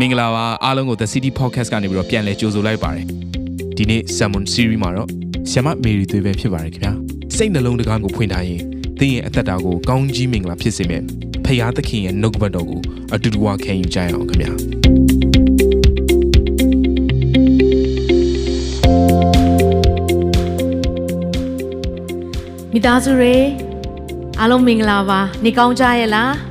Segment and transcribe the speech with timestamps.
[0.00, 3.06] မင်္ဂလာပါအားလုံးကို The City Podcast ကနေပြီးတော့ပြန်လည်ကြိုဆိုလိုက်ပါတယ်
[3.76, 5.08] ဒီနေ့ Salmon Series မှာတော့
[5.52, 6.92] ဆ iam မေရီသွေးပဲဖြစ်ပါတယ်ခင်ဗျာ
[7.36, 8.60] စိတ်နှလုံးတကားကိုဖွင့်ထားရင်
[9.00, 11.04] သင်ရဲ့အသက်တာကိုကောင်းကြီးမင်္ဂလာဖြစ်စေမယ့်
[11.44, 12.80] ဖရာသခင်ရဲ့နှုတ်ကပတ်တော်ကို
[13.14, 14.52] အတူတူဝခံယူကြရအောင်ခင်ဗျာ
[22.72, 23.34] မိသားစုတွေ
[24.40, 26.45] အားလုံးမင်္ဂလာပါနေကောင်းကြရဲ့လား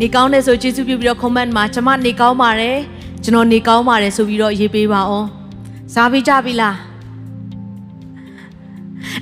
[0.00, 2.78] နေကောင်းတယ်ဆိုကျေးဇူးပြုပြီးတော့ comment မှာကျွန်မနေကောင်းပါတယ်
[3.24, 5.28] ကျွန်တော်နေကောင်းပါတယ်ဆိုပြီးတော့ရေးပေးပါအောင်
[5.94, 6.76] စားပြီးကြပြီလား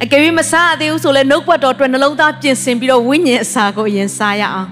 [0.02, 4.68] အကယ်၍မစားသေးဘူးဆိုလဲနှုတ်ပတ်တော်အတွက်နှလုံးသားပြင်ဆင်ပြီးတော့ဝိညာဉ်အစာကိုအရင်စားရအောင်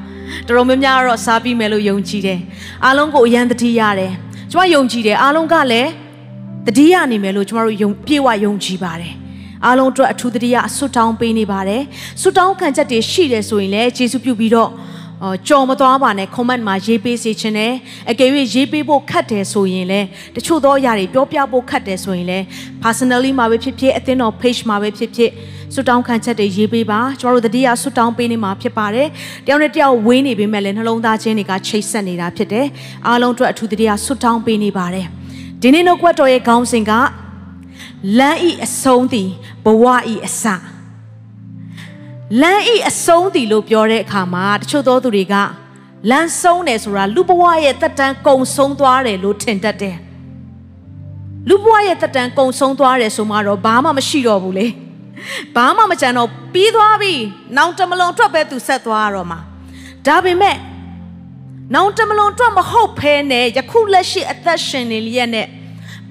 [0.46, 2.40] တော်တော်များများတော့စားပြီးမယ်လို့ယုံကြည်တယ်
[2.84, 4.12] အားလုံးကိုအရန်တတိရတယ်
[4.52, 5.90] ကျွန်မယုံကြည်တယ်အားလုံးကလည်း
[6.66, 9.14] တတိယနေမယ်လို့ကျွန်တော်တို့ယုံပြေဝယုံကြည်ပါတယ်
[9.64, 11.82] အားလုံးအတွက်အထူးတတိယဆွတ်တောင်းပေးနေပါတယ်
[12.20, 14.74] ဆွတ်တောင်းခံချက်တွေရှိတယ်ဆိုရင်လည်းယေရှုပြုပြီးတော့အော်
[15.48, 17.72] ကြော်မသွားပါနဲ့ comment မှာရေးပေးစေချင်တယ်
[18.10, 22.44] အကယ်၍ရေးပေးဖို့ခက်တယ်ဆိုရင်လည်းတချို့သောအရာတွေပြောပြဖို့ခက်တယ်ဆိုရင်လည်း
[22.82, 25.30] personally မှာပဲဖြစ်ဖြစ်အသင်းတော် page မှာပဲဖြစ်ဖြစ်
[25.74, 29.08] ဆွတောင်းခံချက်တွေရေးပေးပါကျွန်တော်တို့တတိယဆွတောင်းပေးနေမှာဖြစ်ပါတယ်
[29.46, 32.66] တယောက်နဲ့တယောက်ဝေးနေပေမဲ့လည်းနှလုံးသားချင်းတွေကချိတ်ဆက်နေတာဖြစ်တယ်
[33.06, 35.06] အားလုံးအတွက်အထူးတတိယဆွတောင်းပေးနေပါတယ်
[35.62, 36.92] ဒီနေ့နှုတ်ကွက်တော်ရဲ့ခေါင်းစဉ်က
[38.18, 39.28] လမ်းဤအဆုံးသည်
[39.64, 40.44] ဘဝဤအစ
[42.38, 45.34] လမ်းဤအဆုံးသည်လို့ပြောတဲ့အခါမှာတချို့သောသူတွေက
[46.10, 49.96] လမ်းဆုံးတယ်ဆိုတာလူဘဝရဲ့တက်တန်းကုံဆုံးသွားတယ်လို့ထင်တတ်တယ်
[51.48, 54.66] လူဘဝရဲ့တက်တန်းကုံဆုံးသွားတယ်ဆိုမှတော့ဘာမှမရှိတော့ဘူးလေ
[55.56, 57.14] ဘာမှမကြံတော့ပြီးသွားပြီ
[57.56, 59.38] နောင်တမလုံးအတွက်ပဲသူဆက်သွားရတော့မှာ
[60.06, 60.56] ဒါပေမဲ့
[61.74, 65.46] နောင်တမလုံးအတွက်မဟုတ်ဖဲနဲ့ယခုလက်ရှိအသက်ရှင်နေလျက်နဲ့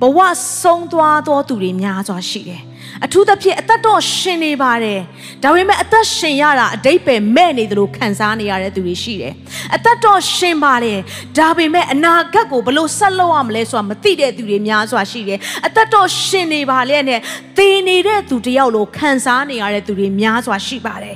[0.01, 0.19] ဘဝ
[0.61, 2.61] ဆုံးသွားသောသူတွေများစွာရှိတယ်
[3.05, 4.99] အထူးသဖြင့်အသက်တော့ရှင်နေပါတယ်
[5.43, 9.33] ဒါပေမဲ့အသက်ရှင်ရတာအတိတ်ပဲမဲ့နေသလိုခံစားနေရတဲ့သူတွေရှိတယ်
[9.75, 10.99] အသက်တော့ရှင်ပါတယ်
[11.37, 17.19] ဒါပေမဲ့အနာဂတ်ကိုဘလို့ဆက်လုပ်ရမလဲဆိုတာမသိတဲ့သူတွေများစွာရှိတယ်အသက်တော့ရှင်နေပါလေနဲ့
[17.57, 21.15] သေနေတဲ့သူတယောက်လိုခံစားနေရတဲ့သူတွေများစွာရှိပါတယ်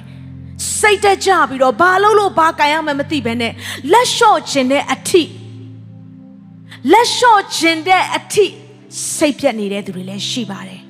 [0.79, 3.53] စိတ်တက်ကြပြီးတော့ဘာလို့လို့ဘာကြံရမှမသိဘဲနဲ့
[3.91, 5.23] လက်လျှော့ခြင်းတဲ့အထိ
[6.91, 8.45] လက်လျှော့ခြင်းတဲ့အထိ
[9.17, 10.82] စိတ်ပြတ်နေတဲ့သူတွေလည်းရှိပါတယ်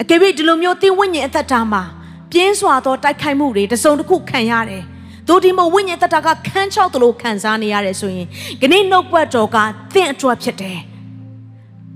[0.00, 1.82] အကယ်၍ဒီလိုမျိုးသင်ဝိညာဉ်အသက်တာမှာ
[2.30, 4.82] ပြင်းစွာသောတိုက်ခိုက်မှုတွေတစုံတစ်ခုခံရတယ်
[5.28, 8.26] ဒို့ဒီမို့ဝိညာဉ်သက်တာကခန်းချောက်သလိုခံစားနေရတယ်ဆိုရင်
[8.60, 9.56] ခဏနှုတ်ပွက်တော်က
[9.94, 10.78] သင်အတွက်ဖြစ်တယ်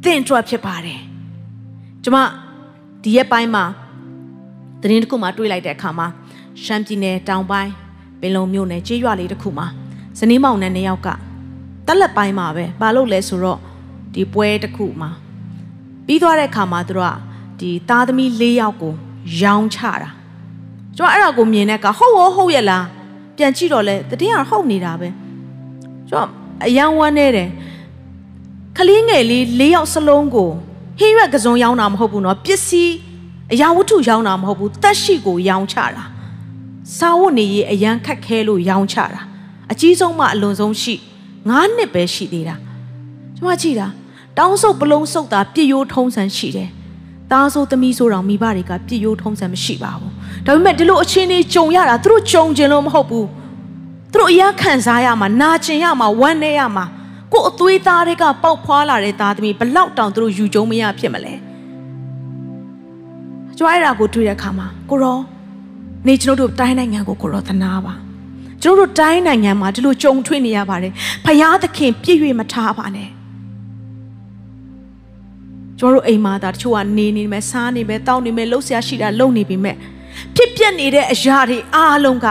[0.04, 1.00] သင်အတွက်ဖြစ်ပါတယ်
[2.02, 2.18] ကျွန်မ
[3.02, 3.64] ဒီရက်ပိုင်းမှာ
[4.80, 6.06] သတင်းတစ်ခုမှတွေးလိုက်တဲ့အခါမှာ
[6.64, 7.72] ရှမ်းပြည်နယ်တောင်ပိုင်း
[8.20, 9.66] ပင်လုံမြို့နယ်ကျေးရွာလေးတစ်ခုမှာ
[10.18, 11.08] ဇနီးမောင်နှံနှစ်ယောက်က
[11.86, 13.60] တက်လက်ပိုင်းမှာပဲဘာလို့လဲဆိုတော့
[14.14, 15.10] ဒီပွဲတစ်ခုမှာ
[16.06, 18.94] ပြီးသွားတဲ့အခါမှာသူတို့က ဒီသားသမီး၄ယောက်ကို
[19.42, 20.10] ရောင်ချတာ
[20.96, 22.84] ကျွန်မအဲ့ဒါကိုမြင်တဲ့ကဟုတ်ဟုတ်ဟုတ်ရဲ့လား
[23.36, 25.08] ပြန်ကြည့်တော့လဲတတိယဟုတ်နေတာပဲ
[26.08, 26.28] ကျွန်မ
[26.64, 27.48] အယံဝမ်းနေတယ်
[28.76, 30.50] ကလေးငယ်လေး၄ယောက်စလုံးကို
[30.98, 32.94] ဟင်းရွက်ကစုံရောင်းတာမဟုတ်ဘူးเนาะပစ္စည်း
[33.52, 36.04] အရာဝတ္ထုရောင်းတာမဟုတ်ဘူးတက်ရှိကိုရောင်းချတာ
[36.96, 39.20] စာဝတ်နေရေးအရန်ခက်ခဲလို့ရောင်းချတာ
[39.72, 40.94] အကြီးဆုံးမှအလွန်ဆုံးရှိ
[41.36, 42.54] 9နှစ်ပဲရှိသေးတာ
[43.36, 43.86] ကျွန်မကြည့်တာ
[44.38, 46.70] တောင်းဆုပ်ပလုံးဆုပ်တာပြည့်ရိုးထုံးစံရှိတယ်။
[47.32, 50.12] သားဆိုးသမီးဆိုတောင်မိဘတွေကပြည့်ရိုးထုံးစံမရှိပါဘူး
[50.46, 53.28] ဒါပေမဲ့ဒီလိုအခြေအနေကြုံရတာသူတို့ကြုံကျင်လို့မဟုတ်ဘူး
[54.12, 56.84] သူတို့အရာခံစားရမှာနာကျင်ရမှာဝမ်းနည်းရမှာ
[57.32, 61.34] ကိုယ်အသွေးသားတွေကပေါက်ဖွာလာတဲ့သားသမီးဘလောက်တောင်သူတို့ယူကြုံမရဖြစ်မလဲ
[63.58, 65.18] ကြွားရတာကိုတွေ့တဲ့အခါမှာကိုရော
[66.06, 67.94] နေကျွန်တော်တို့တိုင်းနိုင်ငံကိုကိုရောသနာပါ
[68.62, 70.92] ကျွန်တော်တို့တိုင်းနိုင်ငံမှာဒီလိုကြုံထွေးနေရပါတယ်
[71.24, 73.08] ဖယားသခင်ပြည့်၍မထားပါနဲ့
[75.78, 79.76] ကျွန်တော်တို့အိမ်မှာဒါတချို့ကနေနေမယ်စားနေမယ်တောက်နေမယ်လှုပ်ရှားရှိတာလုပ်နေပြီမဲ့
[80.36, 82.26] ဖြစ်ပျက်နေတဲ့အရာတွေအားလုံးက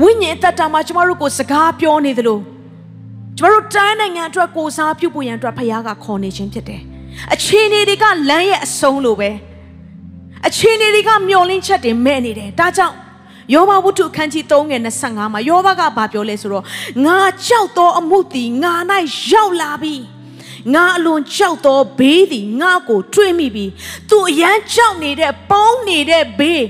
[0.00, 2.38] ဝိညာဉ်တတ္တမှာကျမတို့ကိုစကားပြောနေသလို
[3.38, 6.80] ကျမတို့တိုင်းနိုင်ငံအတွက်ကိုစားပြုဖို့ရန်အတွက်ဖခင်ကခေါ်နေခြင်းဖြစ်တယ်။
[7.34, 9.30] အခြေအနေတွေကလမ်းရဲ့အဆုံးလိုပဲ။
[10.46, 12.96] အခြေအနေတွေကမျောလင်းချက်တွေမဲ့နေတယ်။ဒါကြောင့်
[13.54, 16.64] ယောဘဝတ္ထုအခန်းကြီး3ငယ်25မှာယောဘကဘာပြောလဲဆိုတော့
[17.06, 18.74] ငါကြောက်သောအမှုသည်ငါ၌
[19.32, 19.94] ရောက်လာပြီ။
[20.72, 23.66] ငါအလွန်ကြောက်သောဘေးသည်ငါ့ကိုတွေးမိပြီ။
[24.10, 26.64] သူအရန်ကြောက်နေတဲ့ပေါင်းနေတဲ့ဘေး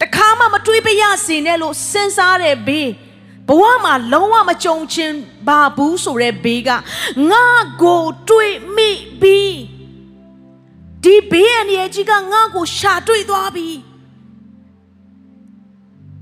[0.00, 2.88] တခါမှမတွေးပရစေနဲ့လို့စဉ်းစားတဲ့ဘေး
[3.48, 5.12] ဘဝမှာလုံးဝမကြုံချင်
[5.48, 6.70] ပါဘူးဆိုတဲ့ဘေးက
[7.30, 7.46] ငါ
[7.82, 8.90] ကိုတွေးမိ
[9.22, 9.40] ပြီ
[11.04, 13.68] ဒီဘေးအန္တရာယ်ကြီးကငါကိုရှာတွေ့သွားပြီ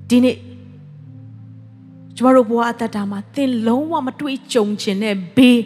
[0.08, 0.36] ဒီနေ့
[2.16, 5.60] ကျမတို့ဘဝအတ္တတာမှာသင်လုံးဝမတွေးကြုံချင်တဲ့ဘေး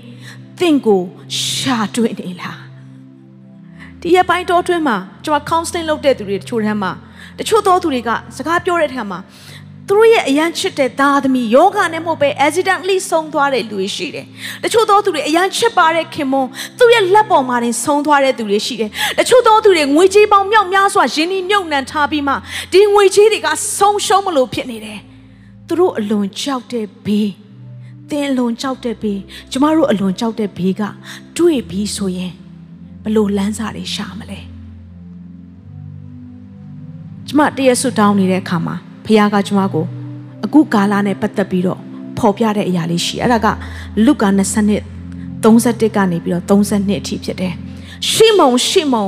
[0.60, 1.02] သင်ကို
[1.40, 2.58] ရှာတွေ့နေလား
[4.00, 6.92] ဒီရပိုင်းတော်တွင်းမှာကျွန်မ counseling လုပ်တဲ့သူတွေတချို့တန်းမှာ
[7.38, 9.18] တချို့သောသူတွေကစကားပြောတဲ့အခါမှာ
[9.88, 14.26] သူတို့ရဲ့အရန်ချစ်တဲ့သားသမီးယောဂနဲ့မဟုတ်ပဲ accidentally ဆုံးသွားတဲ့လူတွေရှိတယ်။
[14.62, 16.46] တချို့သောသူတွေအရန်ချစ်ပါတဲ့ခင်မွန်
[16.78, 22.34] သူ့ရဲ့လက်ပေါ်မှာတင်ဆုံးသွားတဲ့သူတွေရှိတယ်။တချို့သောသူတွေငွေကြေးပေါင်းမြောက်များစွာရင်းနှီးမြုပ်နှံထားပြီးမှ
[22.72, 23.48] ဒီငွေကြေးတွေက
[23.78, 24.98] ဆုံးရှုံးမလို့ဖြစ်နေတယ်။
[25.66, 27.30] သူတို့အလွန်ကြောက်တဲ့ဘေး
[28.10, 29.20] သင်အလွန်ကြောက်တဲ့ဘေး
[29.50, 30.82] ကျမတို့အလွန်ကြောက်တဲ့ဘေးက
[31.36, 32.32] တွေ့ပြီးဆိုရင်
[33.04, 34.40] ဘလို့လန်းစာတွေရှာမလဲ။
[37.26, 38.74] ကျမတရက်ဆွတောင်းနေတဲ့အခါမှာ
[39.04, 39.84] ဖခင်ကကျမကို
[40.44, 41.80] အခုကာလနဲ့ပတ်သက်ပြီးတော့
[42.18, 43.46] ဖော်ပြတဲ့အရာလေးရှိအဲ့ဒါက
[44.06, 44.82] လုကာ20နှစ်
[45.42, 47.54] 31ကနေပြီးတော့32အထိဖြစ်တယ်
[48.10, 49.06] ရှိမုံရှိမုံ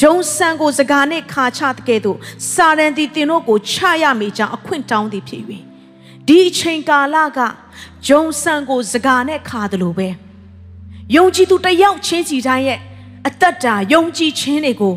[0.00, 2.18] ဂျုံဆန်ကိုစကားနဲ့ခါချတဲ့ကဲ့သို့
[2.52, 5.42] စာရန်တီတင်တို့ကိုချရမိကြောင်းအခွင့်တောင်းသည်ဖြစ်၍
[6.26, 7.38] ဒီအချိန်ကာလက
[8.08, 10.08] ဂျုံဆန်ကိုစကားနဲ့ခါတယ်လို့ပဲ
[11.16, 12.78] ယုံကြည်သူတယောက်ချင်းစီတိုင်းရဲ့
[13.28, 14.94] အသက်တာယုံကြည်ခြင်းတွေကို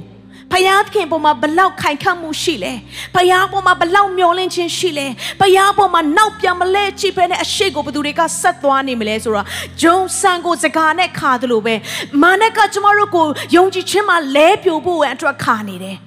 [0.52, 2.74] ဖယားခင်ပေါ်မှာဘလောက်ခိုင်ခတ်မှုရှိလဲ
[3.16, 5.08] ဖယားပေါ်မှာဘလောက်မျောလင့်ခြင်းရှိလဲ
[5.40, 9.46] ဖယားပေါ်မှာနောက်ပြန်မလဲကြည့်ပဲနဲ့အရှိကိုဘသူတွေကဆက်သွားနေမလဲဆိုတော့
[9.82, 11.76] ဂျုံဆန်ကိုစကားနဲ့ခါသလိုပဲ
[12.22, 15.98] မာနကကျမတို့ကိုယုံကြည်ခြင်းမှာလဲပြိုဖို့အတွက်ခါနေတယ်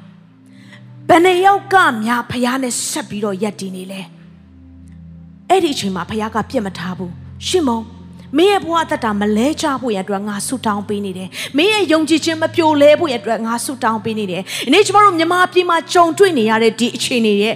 [1.09, 4.01] ဘယ်နှယောက်ကများဖယားနဲ့ဆက်ပြီးတော့ယက်တည်နေလဲ
[5.51, 7.13] အဲ့ဒီအချိန်မှာဖယားကပြစ်မထားဘူး
[7.49, 7.81] ရှင်မော
[8.39, 17.55] မင်းရဲ့ဘဝသက်တာမလဲကြဖို့ရအတွက်ငါဆုတောင်းပေးနေတယ်။မင်းရဲ့ယုံကြည်ခြင်းမပြိုလဲဖို့ရအတွက်ငါဆုတောင်းပေးနေတယ်။ဒီနေ့ကျမတို့မြန်မာပြည်မှာကြုံတွေ့နေရတဲ့ဒီအခြေအနေရဲ့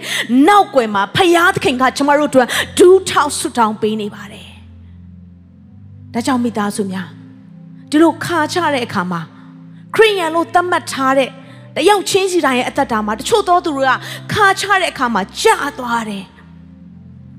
[0.48, 2.48] နောက်ွယ်မှာဖယားသခင်ကကျမတို့အတွက်
[2.78, 4.48] ဒူးထောက်ဆုတောင်းပေးနေပါတယ်။
[6.14, 7.08] ဒါကြောင့်မိသားစုများ
[7.90, 9.20] ဒီလိုခါချတဲ့အခါမှာ
[9.94, 11.30] ခရိယန်လို့သတ်မှတ်ထားတဲ့
[11.76, 13.92] တယောက်ချင်းစီတိုင်းရဲ့အသက်တာမှာတချို့သောသူတွေက
[14.32, 16.24] ခါချတဲ့အခါမှာကြာသွားတယ်။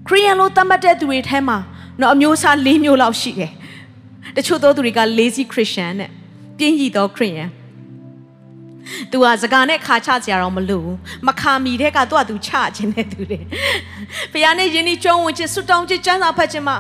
[0.08, 1.58] ခရီးယန်လို့သတ်မှတ်တဲ့သူတွေထဲမှာ
[2.02, 3.52] တော့အမျိုးအစား၄မျိုးလောက်ရှိတယ်။
[4.36, 6.10] တချို့သောသူတွေက lazy Christian နဲ့
[6.58, 7.50] ပြင်းကြီးသောခရီးယန်။
[9.12, 10.98] तू ဟာစကားနဲ့ခါချစရာတော့မလိုဘူး။
[11.28, 13.40] မခါမီတဲ့က तू က तू ချခြင်းတဲ့သူတွေ။
[14.32, 16.76] ဖခင်နဲ့ယင်းဒီကြုံဝင်ခြင်းဆွတောင်းခြင်းစံစာဖတ်ခြင်းမှာ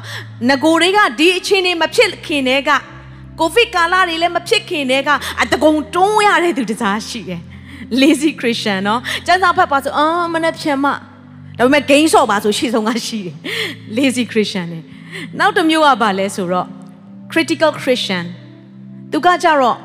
[0.50, 2.71] ငကိုတွေကဒီအခြေအနေမဖြစ်ခင်တည်းက
[3.39, 5.10] ကိုဗစ်ကာလတွေလည်းမဖြစ်ခင်တည်းက
[5.42, 7.42] အတကုံတွန်းရတဲ့သူတစားရှိတယ်။
[8.01, 10.86] lazy Christian เนาะစံစာဖတ်ပါဆိုအာမနဲ့ဖြန်မ
[11.60, 13.36] ဒါပေမဲ့ gain ဆော့ပါဆိုရှေ့ဆုံးကရှိတယ်
[13.98, 14.84] lazy christian နဲ့
[15.40, 16.68] နောက်တစ်မျိုးကဘာလဲဆိုတော့
[17.31, 18.25] critical christian
[19.12, 19.78] သူကကြတော့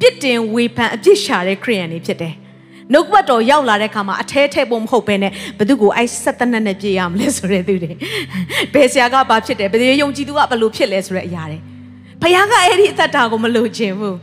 [0.00, 2.34] ပြစ်တင်ဝေဖန်အပြစ်ရှာတဲ့ခရိယန်တွေဖြစ်တယ်
[2.92, 7.92] နှုတ်ဘတ်တော်ရောက်လာတဲ့ခါမှာအထဲထဲပုံမဟုတ်ပဲနဲ့ဘသူကိုအိုက်ဆက်တနက်နဲ့ပြေးရမလဲဆိုတဲ့သူတွေ
[8.74, 11.58] ဘယ်ဆရာကဘာဖြစ်တယ်ဘယ်ယုံကြည်သူကဘလို့ဖြစ်လဲဆိုတဲ့အရာတွေ
[12.22, 14.16] ဖခင်ကအဲ့ဒီအသက်တာကိုမလိုချင်ဘူး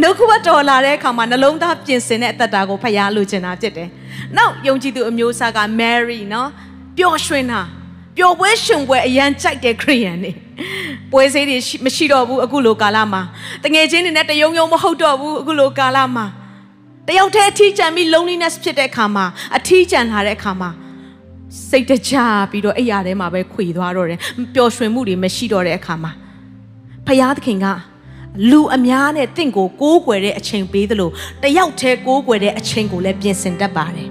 [0.00, 3.88] နှုတ်ဘတ်တော်လာတဲ့အခါမှာနှလုံးသားပြင်ဆင်တဲ့အသက်တာကိုဖခင်လိုချင်တာဖြစ်တယ်
[4.36, 6.48] နောက်ယုံကြည်သူအမျိုးအစားက Mary နော်
[6.96, 7.60] ပျော်ရွှင်တာ
[8.16, 10.32] ပျော်ပွဲရှင်ပွဲအရန်ကြိုက်တဲ့ခရိယန်တွေ
[11.12, 13.22] ပွဲစည်းတွေမရှိတော့ဘူးအခုလိုကာလမှာ
[13.64, 16.26] တငယ်ချင်းတွေနဲ့တယုံယုံမဟုတ်တော့ဘူးအခုလိုကာလမှာ
[17.08, 19.24] တယောက်တည်းအထီးကျန်ပြီး loneliness ဖြစ်တဲ့အခါမှာ
[19.56, 20.70] အထီးကျန်လာတဲ့အခါမှာ
[21.70, 22.14] စိတ်တကြ
[22.50, 24.18] ပြီးတော့အဲ့ရထဲမှာပဲခွေသွားတော့တယ်
[24.54, 26.12] ပျော်ရွှင်မှုတွေမရှိတော့တဲ့အခါမှာ
[27.06, 27.66] ဖယားသခင်က
[28.50, 31.10] လူအများနဲ့တင့်ကိုကိုးကွယ်တဲ့အချိန်ပေးသလို
[31.42, 34.08] တယောက်တည်းကိုးကွယ်တဲ့အချိန်ကိုလည်းပြင်ဆင်တတ်ပါတယ်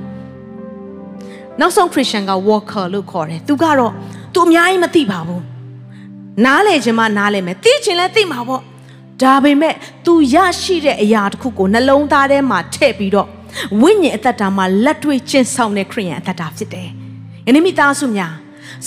[1.59, 3.93] နောက်ဆုံးခရစ်ယာန်က walker လို့ခေါ်တယ်သူကတော့
[4.33, 5.43] သူအများကြီးမသိပါဘူး
[6.45, 8.61] နားလေခြင်းမနားလေမယ်သိခြင်းလည်းသိမှာပေါ့
[9.21, 9.73] ဒါပေမဲ့
[10.05, 13.27] तू ရရှိတဲ့အရာတစ်ခုကိုနှလုံးသားထဲမှာထည့်ပြီးတော့
[13.81, 16.89] ဝိညာဉ်အသက်တာမှာလက်တွေ့ကျင့်ဆောင်တဲ့ခရိယန်အသက်တာဖြစ်တယ်။
[17.47, 18.33] ယနေ့မိသားစုများ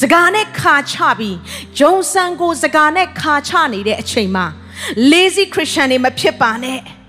[0.01, 1.37] စကားနဲ့ခါချပြီး
[1.79, 4.47] ဂျုံဆန်ကိုစကားနဲ့ခါချနေတဲ့အချိန်မှာ
[5.13, 6.81] lazy christian တွေမဖြစ်ပါနဲ့။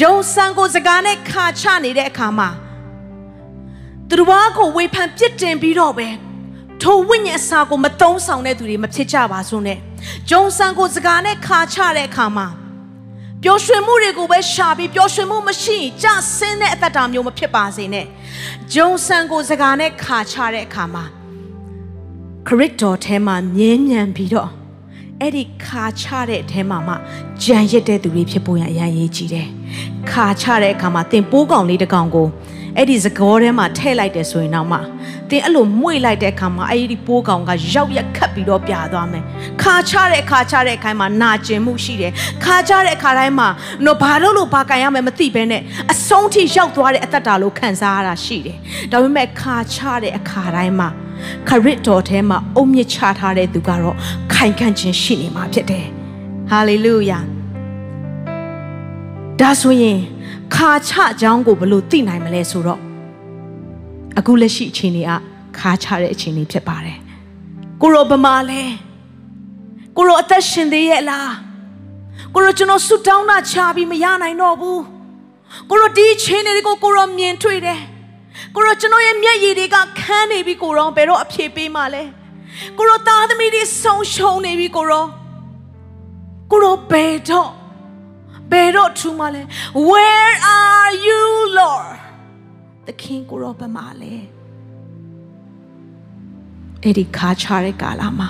[0.00, 2.48] ဂျုံဆန်ကိုစကားနဲ့ခါချနေတဲ့အခါမှာ
[4.08, 6.08] သူတို့ဘာကိုဝေဖန်ပြစ်တင်ပြီးတော့ပဲ
[6.82, 9.78] ထိုဝိညာဉ်အစာကိုမတုံးဆောင်တဲ့သူတွေမဖြစ်ကြပါစို့နဲ့
[10.30, 12.46] ဂျုံဆန်ကိုစကားနဲ့ခါချတဲ့အခါမှာ
[13.42, 18.06] ပျော်ရွှင်မှုတွေကိုပဲရှာပြီးပျော်ရွှင်မှုမရှိရင်ကြဆင်းတဲ့အတ္တတာမျိုးမဖြစ်ပါစေနဲ့
[18.74, 21.04] ဂျုံဆန်ကိုစကားနဲ့ခါချတဲ့အခါမှာ
[22.46, 24.61] ခရစ်တော်ထဲမှာမြဲမြံပြီးတော့
[25.22, 26.94] အဲ့ဒီခါချတဲ့အထဲမှာမှ
[27.42, 29.48] ကြံရစ်တဲ့သူတွေဖြစ်ပေါ်ရအရင်ရေးကြည့်တယ်
[30.10, 32.28] ခါချတဲ့အခါမှာတင်ပိုးကောင်လေးတစ်ကောင်ကို
[32.76, 34.78] အဲ့ဒီစကောထဲမှာထည့်လိုက်တယ်ဆိုရင်တော့မှ
[35.30, 39.22] တင်အဲ့လိုမွေ့လိုက်တဲ့အခါမှာအဲ့ဒီပိုးကောင်ကရောက်ရက်ခတ်ပြီးတော့ပြသွားမယ်
[39.62, 42.12] ခါချတဲ့ခါချတဲ့အခါမှာနာကျင်မှုရှိတယ်
[42.44, 43.48] ခါချတဲ့အခါတိုင်းမှာ
[43.86, 45.62] တော့ဘာလို့လို့ဘာကန်ရမယ်မသိဘဲနဲ့
[45.92, 48.56] အဆုံးထိရောက်သွားတဲ့အသက်တာလို့ခံစားရတာရှိတယ်
[48.92, 50.88] ဒါပေမဲ့ခါချတဲ့အခါတိုင်းမှာ
[51.48, 53.96] ခရစ်တော်ထဲမှာအုံမြင့်ချထားတဲ့သူကတော့
[54.32, 55.86] ခိုင်ခန့်ခြင်းရှိနေမှာဖြစ်တယ်
[56.50, 57.18] ဟာလေလုယာ
[59.40, 59.98] ဒါဆိုရင်
[60.54, 62.80] ခါချကြောင်းကိုဘလို့သိနိုင်မလဲဆိုတော့
[64.18, 65.10] အခုလက်ရှိအခြေအနေက
[65.58, 66.98] ခါချတဲ့အခြေအနေဖြစ်ပါတယ်
[67.82, 68.62] ကိုရောဗမာလဲ
[69.96, 71.32] ကိုရောအသက်ရှင်သေးရဲ့လား
[72.34, 74.82] ကိုရောကျွန်တော်ဆူတောင်းတာချပြီးမရနိုင်တော့ဘူး
[75.70, 77.80] ကိုရောဒီအခြေအနေတွေကိုကိုရောမြင်တွေ့တယ်
[78.54, 82.02] ကိုရောကျွန်တော်ရဲ့မျက်ရည်တွေကခန်းနေပြီကိုရောဘယ်တော့အဖြေပေးမှလဲ
[82.78, 85.04] ကိုရောသားသမီးတွေဆုံးရှုံးနေပြီကိုရော
[86.50, 87.50] ကိုရောဘယ်တော့
[88.50, 89.42] ဘယ်တော့ထူမှလဲ
[89.90, 91.22] Where are you
[91.58, 91.96] Lord
[92.86, 94.14] သခင်ကိုရောဘယ်မှာလဲ
[96.82, 98.28] အဲ့ဒီခါချတဲ့ကာလမှာ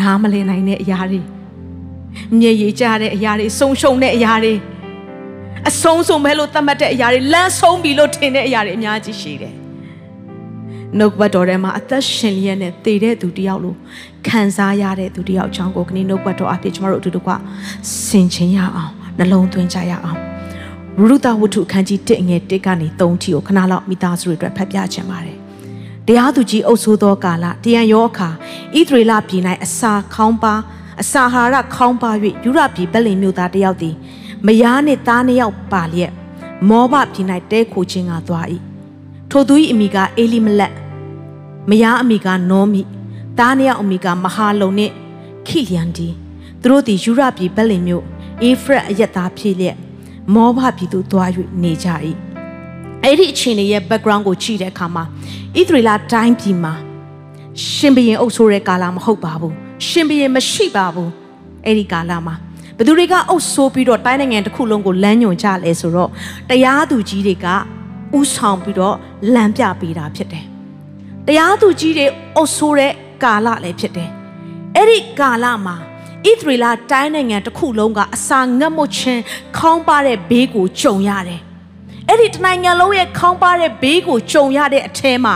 [0.00, 1.20] နားမလည်နိုင်တဲ့အရာတွေ
[2.40, 4.52] မျက်ရည်ကျတဲ့အရာတွေဆုံးရှုံးတဲ့အရာတွေ
[5.68, 9.54] အဆုံးစုံပဲလို့သတ်မှတ်တဲ့အရာတွေလမ်းဆုံးပြီလို့ထင်တဲ့အရာတွေအများကြီးရှိတယ်။
[10.98, 13.76] နှုတ်ဘတ်တော်ထဲမှာအသက်ရှင်လျက်နဲ့တည်တဲ့သူတယောက်လို့
[14.28, 17.28] ခံစားရတဲ့သူတယောက်အကြောင်းကိုခဏနှုတ်ဘတ်တော်အဖြစ်ကျမတို့အတူတူက
[18.06, 20.18] ဆင်ခြင်ရအောင်နှလုံးသွင်းကြရအောင်။
[20.98, 25.36] ရူဒဝတ္ထုအခန်းကြီး1ငယ်1ကနေ3ထိကိုခဏလောက်မိသားစုတွေအတွက်ဖတ်ပြချင်ပါတယ်။
[26.06, 28.28] တရားသူကြီးအုပ်ဆိုးသောကာလတရံရောအခါ
[28.76, 30.54] ဣသရေလပြည်၌အစာခေါင်းပါ
[31.02, 32.10] အစာဟာရခေါင်းပါ၍
[32.44, 33.94] ယူရပြည်ဗက်လင်မြို့သားတယောက်သည်
[34.46, 36.12] မယားနှင့်သားနှစ်ယောက်ပါလျက်
[36.68, 38.46] မောဘပြည်၌တဲခိုခြင်းကသွား၏
[39.30, 40.72] ထိုသူ၏အမိကအေလိမလက်
[41.70, 42.82] မယားအမိကနောမိ
[43.38, 44.92] သားနှစ်ယောက်အမိကမဟာလုံနှင့်
[45.46, 46.08] ခိလျန်ဒီ
[46.62, 48.04] သူတို့သည်ယူရပြည်ဗက်လင်မြို့
[48.42, 49.76] အေဖရက်အယက်သားဖြစ်လျက်
[50.34, 51.30] မောဘပြည်သို့သွား၍
[51.62, 51.88] နေကြ၏
[53.02, 55.04] အဲ့ဒီအချိန်ရဲ့ background ကိုကြည့်တဲ့အခါမှာ
[55.58, 56.74] ဣသရေလတိုင်းပြည်မှာ
[57.72, 59.54] ရှင်ဘရင်အုပ်ဆိုးတဲ့ကာလမဟုတ်ပါဘူး
[59.88, 61.10] ရှင်ဘရင်မရှိပါဘူး
[61.64, 62.34] အဲ့ဒီကာလမှာ
[62.78, 66.10] ဘသူတွေကအုပ်ဆိုးပြီးတော့တိုင်းနိုင်ငံတစ်ခုလုံးကိုလမ်းညွှန်ကြလဲဆိုတော့
[66.50, 67.46] တရားသူကြီးတွေက
[68.18, 68.96] ဥဆောင်ပြီးတော့
[69.34, 70.44] လမ်းပြပေးတာဖြစ်တယ်
[71.26, 72.06] တရားသူကြီးတွေ
[72.36, 72.92] အုပ်ဆိုးတဲ့
[73.22, 74.10] ကာလလည်းဖြစ်တယ်
[74.76, 75.76] အဲ့ဒီကာလမှာ
[76.24, 79.22] ဣသရေလတိုင်းနိုင်ငံတစ်ခုလုံးကအစာငတ်မွခြင်း
[79.58, 81.40] ခေါင်းပါတဲ့ဘေးကိုကြုံရတယ်
[82.08, 85.34] အဲ့ဒီတနိုင်ငံလုံးရဲ့ခေါင်းပါတဲ့ဘေးကိုကြုံရတဲ့အထဲမှာ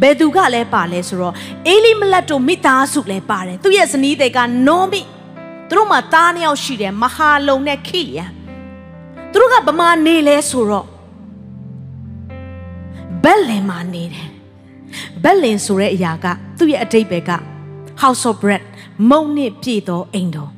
[0.00, 1.34] ဘယ်သူကလဲပါလဲဆိုတော့
[1.68, 5.00] အေလိမလက်တို့မိသားစုလည်းပါတယ်သူရဲ့ဇနီးတွေကနောမိ
[5.72, 8.24] သူတို့မှာသားနှစ်ယောက်ရှိတယ်မဟာလုံနဲ့ခိလျံ
[9.32, 10.86] သူတို့ကဗမာနေလဲဆိုတော့
[13.22, 14.28] ဘက်လင်မှာနေတယ်
[15.22, 16.26] ဘက်လင်ဆိုတဲ့အရာက
[16.58, 17.30] သူ့ရဲ့အတိတ်ပဲက
[18.02, 18.62] house of bread
[19.10, 20.50] မုံနဲ့ပြည့်သောအိမ်တော်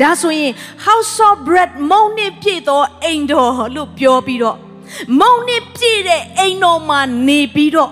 [0.00, 0.52] ဒါဆိုရင်
[0.86, 4.58] house of bread မုံနဲ့ပြည့်သောအိမ်တော်လို့ပြောပြီးတော့
[5.20, 7.90] မုံနဲ့ပြည့်တဲ့အိမ်တော်မှာနေပြီးတော့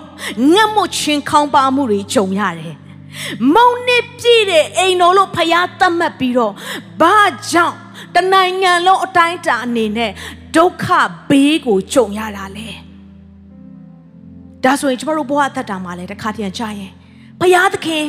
[0.51, 2.75] ငတ်မွချင်းခေါင်းပါမှုတွေကြုံရတယ်
[3.55, 6.53] မုံနဲ့ပြည့်တဲ့အိမ်တော်လို့ဖျားသတ်မှတ်ပြီးတော့
[7.01, 7.19] ဘာ
[7.51, 7.77] ကြောင့်
[8.15, 10.11] တနိုင်ငံလုံးအတိုင်းအတာအနေနဲ့
[10.55, 10.85] ဒုက္ခ
[11.29, 12.69] ဘေးကိုကြုံရတာလဲ
[14.63, 16.91] ဒါဆိုရင်ကျမတို့ဘဝအသက်တာမှာလည်းတစ်ခါတည်းကြာရင်
[17.39, 18.05] ဖျားသခင်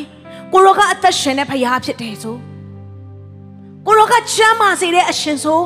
[0.52, 2.36] ကိုရောကအသက်ရှင်တဲ့ဖျားဖြစ်တယ်ဆို
[3.86, 5.62] ကိုရောကချမ်းသာစေတဲ့အရှင်ဆို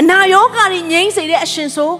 [0.00, 1.92] အနာရောဂါတွေငြိမ်းစေတဲ့အရှင်ဆို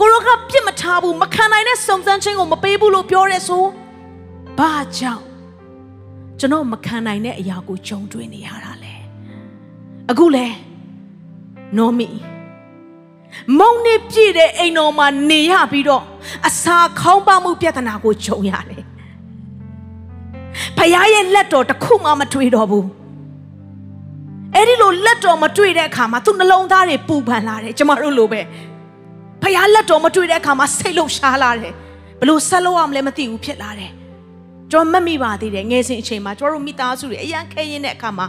[0.00, 3.64] ကိုရောကပြစ်မထားဘူးမခံနိုင်တဲ့စုံစမ်းခြင်းကိုမပေးဘူးလို့ပြောရဲဆို
[4.58, 5.24] ဘာကြောင့်
[6.38, 8.94] ကျွန်တော်မခံနိုင်တဲ့အရာကိုကြုံတွေ့နေရတာလဲ
[10.10, 10.46] အခုလဲ
[11.76, 12.08] နောမီ
[13.58, 16.02] မုံနေပြည့်တဲ့အိမ်တော်မှာနေရပြီးတော့
[16.48, 18.84] အစာခေါင်းပါမှုပြဿနာကိုကြုံရတယ်
[20.76, 22.86] ဖခင်ရဲ့လက်တော်တစ်ခုမှမတွေ့တော့ဘူး
[24.54, 28.40] အဲ့ဒီလိုလက်တော်မတွေ့တဲ့အခါမှာသူနှလုံးသားတွေပူပန်လာတယ်ကျမတို့လိုပဲ
[29.42, 31.74] ဖခင်လက်တော်မတွေ့တဲ့အခါမှာစိတ်လှုပ်ရှားလာတယ်
[32.20, 33.92] ဘလို့ဆက်လို့ရမလဲမသိဘူးဖြစ်လာတယ်
[34.72, 38.26] ကျွန်တော်မမိပါသေးတယ်ငယ်စဉ်အချိန်မှာကျွန်တော်တို့မိသားစုတွေအရန်ခဲရင်တဲ့အခါမှာ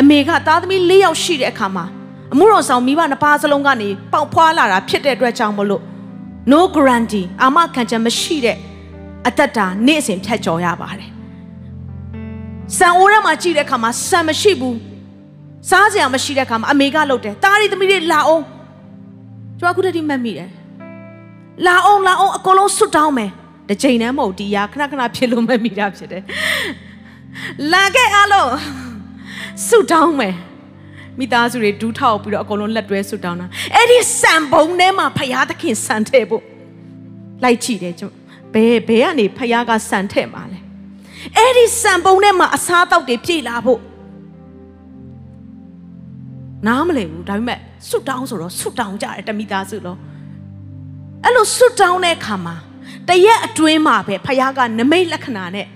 [0.00, 1.84] အမေကသားသမီး၄ယောက်ရှိတဲ့အခါမှာ
[2.32, 5.82] အမှုတော်ဆောင်မိဘနှစ်ပါးစလုံးကနေပေါက်ဖွာလာတာဖြစ်တဲ့အတွက်ကြောင့်မလို့
[6.52, 8.56] no guarantee အာမခံချက်မရှိတဲ့
[9.28, 11.10] အသက်တာနေ့စဉ်ဖြတ်ကျော်ရပါတယ်
[12.76, 14.78] ဆန်အိုးထဲမှာကြည့်တဲ့အခါမှာဆန်မရှိဘူး
[15.70, 18.44] စားစရာမရှိတဲ့အခါမှာအမေကလှုပ်တယ်တားရီသမီးတွေလာအောင်
[19.58, 20.50] ကျွန်တော်ခုတည်းမှတ်မိတယ်
[21.66, 23.30] လာအောင်လာအောင်အကုန်လုံးဆွတ်တောင်းမယ်
[23.68, 26.22] တစ်ချိန်တည်းမဟုတ်ဒီရာခဏခဏဖြစ်လို့မမိတာဖြစ်တယ်
[27.72, 28.50] လာခဲ့အားလုံး
[29.66, 30.36] ဆွတ်တောင်းမယ်
[31.18, 36.42] မိသားစုတွေဒူးထောက်ပြီးတော့အကုန်လုံးလက်တွဲဆွတ်တောင်းတာအဲ့ဒီစံပုံထဲမှာဖယားသခင်စံထဲဖို့
[37.44, 38.12] လိုက်ကြည့်တယ်ကျွန်
[38.54, 40.58] ဘယ်ဘယ်ကနေဖယားကစံထဲမှာလဲ
[41.36, 43.80] အဲ့ဒီစံပုံထဲမှာအစားတောက်တွေပြည့်လာဖို့
[46.66, 47.58] နားမလည်ဘူးဒါပေမဲ့
[47.88, 49.98] ဆွတ်တောင်းဆိုတော့ဆွတ်တောင်းကြတယ်တမိသားစုလုံး
[51.24, 52.56] အဲ့လိုဆွတ်တောင်းတဲ့အခါမှာ
[53.08, 55.66] တရက်အတွင်းမှာပဲဖခင်ကနမိတ်လက္ခဏာနဲ့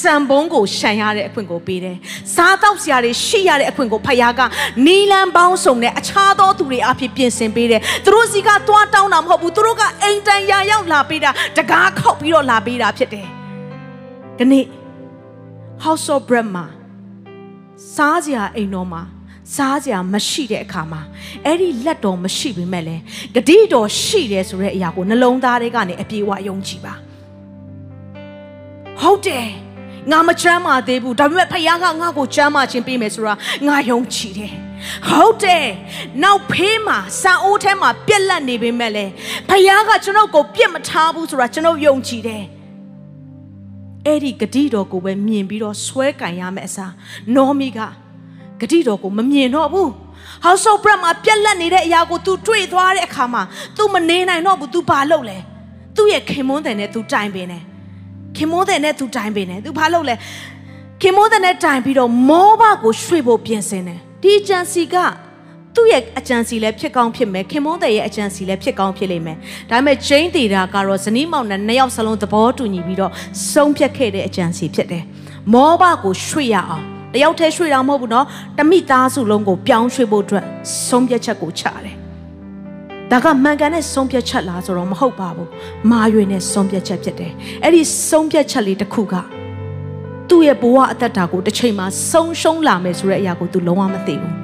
[0.00, 1.96] စံပုံးကိုရှန်ရတဲ့အခွင့်ကိုပေးတယ်။
[2.34, 4.40] စားတောက်စရာတွေရှိရတဲ့အခွင့်ကိုဖခင်က
[4.86, 13.26] နီလန်ပေါင်းစုံနဲ့အခြားသောသူတွေအဖြစ်ပြင်ဆင်ပေးတယ်။သူတို့စီကသွားတောင်းတာမဟုတ်ဘူး။သူတို့ကအိမ်တန်ရာရောက်လာပေးတာတကားခောက်ပြီးတော့လာပေးတာဖြစ်တယ်။
[14.38, 14.64] ဒီနေ့
[15.84, 16.66] House of Bread မှာ
[17.94, 19.02] စားစရာအိမ်တော်မှာ
[19.54, 21.00] စားစရာမရှိတဲ့အခါမှာ
[21.44, 23.02] အဲ့ဒီလက်တော်မရှိပေမဲ့လည်း
[23.34, 26.94] ဂတိတော်ရှိတယ်ဆိုတဲ့အရာကိုနှလုံးသားထဲကနေအပြေအဝယုံကြည်ပါ
[29.02, 29.48] ဟုတ်တယ်
[30.10, 33.34] ငါမချမ်းမာသေးဘူးဒါပေမဲ့ဖခင်ကငါ့ကိုချမ်းမာခြင်းပေးမယ်ဆိုတာ
[33.66, 34.52] ငါယုံကြည်တယ်
[35.08, 35.66] ဟုတ်တယ်
[36.22, 39.06] နောက်ဖေးမှာစာအိုးထဲမှာပြက်လက်နေပေမဲ့လေ
[39.48, 42.44] ဖခင်ကကျွန်တော်ကိုပြစ်မထားဘူးဆိုတာကျွန်တော်ယုံကြည်တယ်
[44.06, 46.92] အဲ့ဒီဂတိတော်ကိုပဲမြင်ပြီးတော့ဆွဲကင်ရမယ့်အစား
[47.34, 47.78] နောမီက
[48.60, 49.88] ဂတိတော်ကိုမမြင်တော့ဘူး
[50.44, 53.42] household bread မှာပြက်လက်နေတဲ့အရာကို तू တွေ့သွားတဲ့အခါမှာ
[53.76, 55.38] तू မနေနိုင်တော့ဘူး तू ဘာလုပ်လဲ
[55.96, 57.62] သူ့ရဲ့ခင်မွန်းတယ်နဲ့ तू တိုင်ပင်တယ်
[58.36, 60.14] ခင်မွန်းတယ်နဲ့ तू တိုင်ပင်တယ် तू ဘာလုပ်လဲ
[61.02, 64.96] ခင်မွန်းတယ်နဲ့တိုင်ပြီးတော့မောဘကိုရွှေ့ဖို့ပြင်ဆင်တယ်ဒီအကြံစီက
[65.74, 69.36] သူ့ရဲ့အကြံစီလည်းဖြစ်ကောင်းဖြစ်မယ်ခင်မွန်းတယ်ရဲ့အကြံစီလည်းဖြစ်ကောင်းဖြစ်လိမ့်မယ်
[69.70, 73.12] ဒါပေမဲ့ဂျိန်းတီတာကတော့ဇနီးမောင်နဲ့နှစ်ယောက်စလုံးသဘောတူညီပြီးတော့
[73.52, 75.04] ဆုံးဖြတ်ခဲ့တဲ့အကြံစီဖြစ်တယ်
[75.52, 78.26] မောဘကိုရွှေ့ရအောင် တယောက်တည်းရွှေ့တာမဟုတ်ဘူးနော်
[78.58, 80.44] တမိသားစုလုံးကိုပြောင်းရွှေ့ဖို့အတွက်
[80.88, 81.96] ဆုံးဖြတ်ချက်ကိုချတယ်
[83.10, 85.48] ဒါကမှန်ကန်တဲ့ဆုံးဖြတ်ချက်လားဆိုတော့မဟုတ်ပါဘူး
[85.90, 89.14] မာရွေနဲ့ဆုံးဖြတ်ချက်ဖြစ်တယ်အဲ့ဒီဆုံးဖြတ်ချက်လေးတစ်ခုက
[90.28, 94.34] သူ့ရဲ့ဘဝအသက်တာကိုတစ်ချိန်မှာဆုံးရှုံးလာမယ်ဆိုတဲ့အရာကိုသူလုံးဝမသိဘူး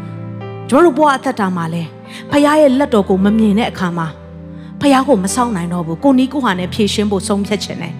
[0.68, 1.82] ကျွန်တော်တို့ဘဝအသက်တာမှာလဲ
[2.30, 4.06] ဖခင်ရဲ့လက်တော်ကိုမမြင်တဲ့အခါမှာ
[4.80, 7.92] ဖခင်ကိုမဆောင်နိုင်တော့ဘူးကိုနီးကိုဟာနဲ့ဖြည့်ရှင်းဖို့ဆုံးဖြတ်ခြင်းနဲ့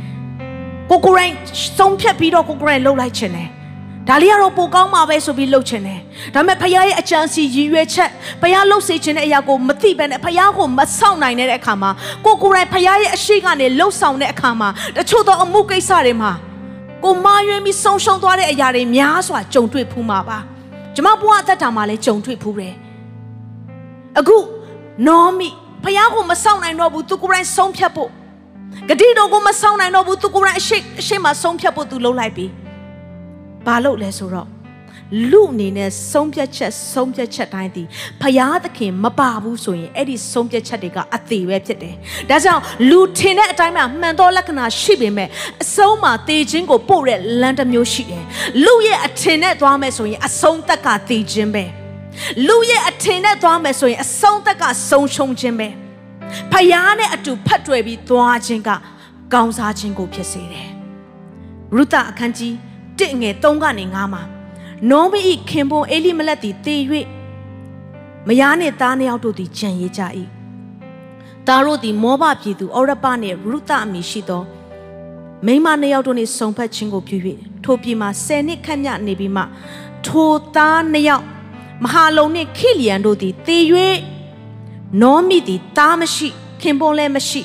[0.91, 1.35] ကိုကိုရိုင်း
[1.79, 3.49] ဆုံးဖြတ်ပြီးတော့ကိုကိုရိုင်းလှုပ်လိုက်ခြင်းနဲ့
[4.09, 6.01] ဒါလေးကတော့ပိုကောင်းမှာပဲဆိုပြီးလှုပ်ချင်တယ်
[6.35, 11.91] ဒါပေမဲ့ဖခင်ရဲ့အကြံစီရည်ရွယ်ချက်ဖခင်လှုပ်စေခြင်းတဲ့အရာကိုမသိဘဲနဲ့ဖခင်ကိုမဆောင်နိုင်တဲ့အခါမှာ
[12.25, 16.33] ကိုကိုယ်တိုင်ဖခင်ရဲ့အရှိကနေလှုပ်ဆောင်တဲ့အခါမှာတချို့သောအမှုကိစ္စတွေမှာ
[17.05, 20.39] ကိုမာရွေးပြီးဆုံးရှုံးသွားတဲ့အရာတွေများစွာကြုံတွေ့ဖူးမှာပါ
[20.95, 22.75] ကျမဘဝအသက်တာမှာလည်းကြုံတွေ့ဖူးတယ်
[24.19, 24.39] အခု
[25.09, 25.49] နော်မီ
[25.85, 28.11] ဖခင်ကိုမဆောင်နိုင်တော့ဘူးသူကိုယ်တိုင်ဆုံးဖြတ်ဖို့
[28.89, 32.47] ဂတိတော်ကိုမဆောင်နိုင်တော့ဘူးသူကိုယ်တိုင်အရှိအရှိမဆုံးဖြတ်ဖို့သူလှုပ်လိုက်ပြီ
[33.67, 34.49] ဘာလို့လဲဆိုတော့
[35.31, 37.85] လူအနေနဲ့ဆုံးဖြတ်ချက်ဆုံးဖြတ်ချက်တိုင်းဒီ
[38.21, 41.95] ဖယားသခင်မပါဘူးဆိုရင်အဲ့ဒီဆုံးဖြတ်ချက်တွေကအသေးပဲဖြစ်တယ်။
[42.31, 45.29] ဒါကြောင့်လူထင်တဲ့အတိုင်းမှာမှန်သောလက္ခဏာရှိပေမဲ့
[45.63, 48.25] အဆုံးမှာသေခြင်းကိုပို့တဲ့လမ်းတစ်မျိုးရှိတယ်။
[48.65, 51.65] လူရဲ့အထင်နဲ့သွားမယ်ဆိုရင်အဆုံးသက်ကသေခြင်းပဲ။
[52.49, 55.69] လူရဲ့အထင်နဲ့သွားမယ်ဆိုရင်အဆုံးသက်ကဆုံးရှုံးခြင်းပဲ။
[56.53, 58.71] ဖယားနဲ့အတူဖတ်တွေ့ပြီးသွားခြင်းက
[59.35, 60.69] ကောင်းစားခြင်းကိုဖြစ်စေတယ်။
[61.75, 62.55] ရုသအခန်းကြီး
[62.99, 64.23] 1ငယ်3ကနေ9မှာ
[64.91, 66.83] နောမီဤခင်ပွန်အေလိမလက်သည်တည်၍
[68.27, 70.03] မယားနှင့်သားနှစ်ယောက်တို့သည်ကြံရည်ကြ၏
[71.47, 74.43] သားတို့သည်မောဘပြည်သူဩရပနှင့်ရုသအမည်ရှိသော
[75.47, 77.17] မိန်းမနှစ်ယောက်တို့နှင့်ဆုံဖက်ခြင်းကိုပြု၍
[77.65, 79.43] ထိုပြည်မှာ10နှစ်ခန့်မြနေပြီးမှ
[80.07, 81.25] ထိုသားနှစ်ယောက်
[81.83, 83.65] မဟာလုံနှင့်ခိလျန်တို့သည်တည်၍
[85.03, 86.29] နောမီသည်သားမရှိ
[86.61, 87.43] ခင်ပွန်လည်းမရှိ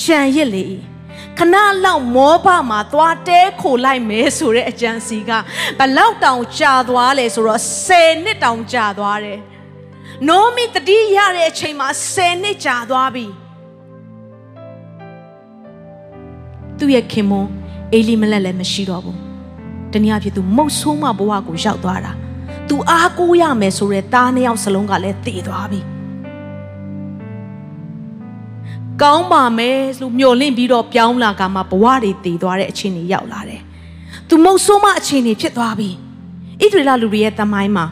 [0.00, 0.62] ကြံရစ်လေ၏
[1.38, 5.30] ခဏလောက်မောဘမှာသွားတဲခိုလိုက်မယ်ဆိုတဲ့အကြံစီက
[5.78, 9.38] ဘလောက်တောင်ကြာသွားလဲဆိုတော့10နှစ်တောင်ကြာသွားတယ်။
[10.28, 13.26] နိုမီတတိရတဲ့အချိန်မှာ10နှစ်ကြာသွားပြီ။
[16.78, 17.50] သူ့ရဲ့ခင်မွန်း
[17.92, 19.16] အေလီမလက်လည်းမရှိတော့ဘူး။
[19.92, 22.12] တနည်းအားဖြင့်သူမုတ်ဆိုးမဘဝကိုရောက်သွားတာ။
[22.68, 25.80] तू အားကိုးရမယ်ဆိုတဲ့သားနှစ်ယောက်စလုံးကလည်းတည်သွားပြီ။
[29.02, 33.62] ကောင်းပါမယ်လို့မျှော်လင့်ပြီးတော့ပြောင်းလာကမှဘဝတွေတည်သွားတဲ့အခြေအနေရောက်လာတယ်။
[34.28, 35.90] သူမုတ်ဆိုးမအခြေအနေဖြစ်သွားပြီ။
[36.62, 37.86] ဣသရေလလူတွေရဲ့တမိုင်းမှာ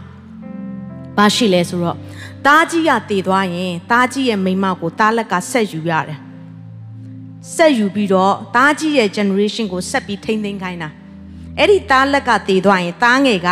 [1.16, 1.98] ဘာရှိလဲဆိုတော့
[2.46, 6.18] တားကြီးကတည်သွားရင်တားကြီးရဲ့မိမကိုတားလက်ကဆက်ယူရတယ်။
[7.54, 10.88] ဆက်ယူပြီးတော့တားကြီးရဲ့ generation ကိုဆက်ပြီးထိမ့်သိမ်းခိုင်းတာ။
[11.58, 13.48] အဲ့ဒီတားလက်ကတည်သွားရင်တားငယ်က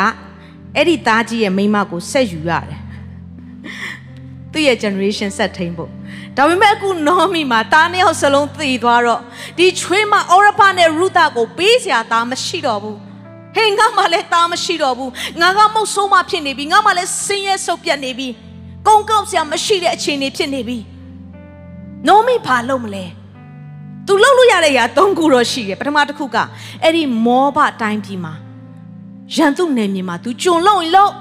[0.77, 2.81] အဲ့ဒီတားကြီးရဲ့မိမကိုဆက်ယူရတယ်။
[4.53, 5.91] သူ့ရဲ့ generation ဆက်ထိန်ဖို့
[6.37, 9.21] ဒါပေမဲ့အခုနောမီမှာတားနှစ်ယောက်စလုံးသေသွားတော့
[9.59, 12.99] ဒီချွေးမအော်ရဖာနဲ့ရူတာကိုပေးစရာသားမရှိတော့ဘူး
[13.55, 15.11] ဟေးငါမှလည်းသားမရှိတော့ဘူး
[15.41, 18.29] ငါကမုတ်ဆိုးမှဖြစ်နေပြီငါမှလည်းဆင်းရဲဆုပ်ပြတ်နေပြီ
[18.87, 20.79] ကုန်းကောက်စရာမရှိတဲ့အခြေအနေဖြစ်နေပြီ
[22.09, 23.05] နောမီဘာလုပ်မလဲ
[24.07, 26.37] သူလှုပ်လို့ရတဲ့ຢာ၃ခုတော့ရှိတယ်ပထမတစ်ခုက
[26.83, 28.35] အဲ့ဒီမောဘတိုင်းပြည်မှာ
[29.35, 31.13] ရန်သူနယ်မြေမှာ तू ဂျုံလုံးရင်လုံး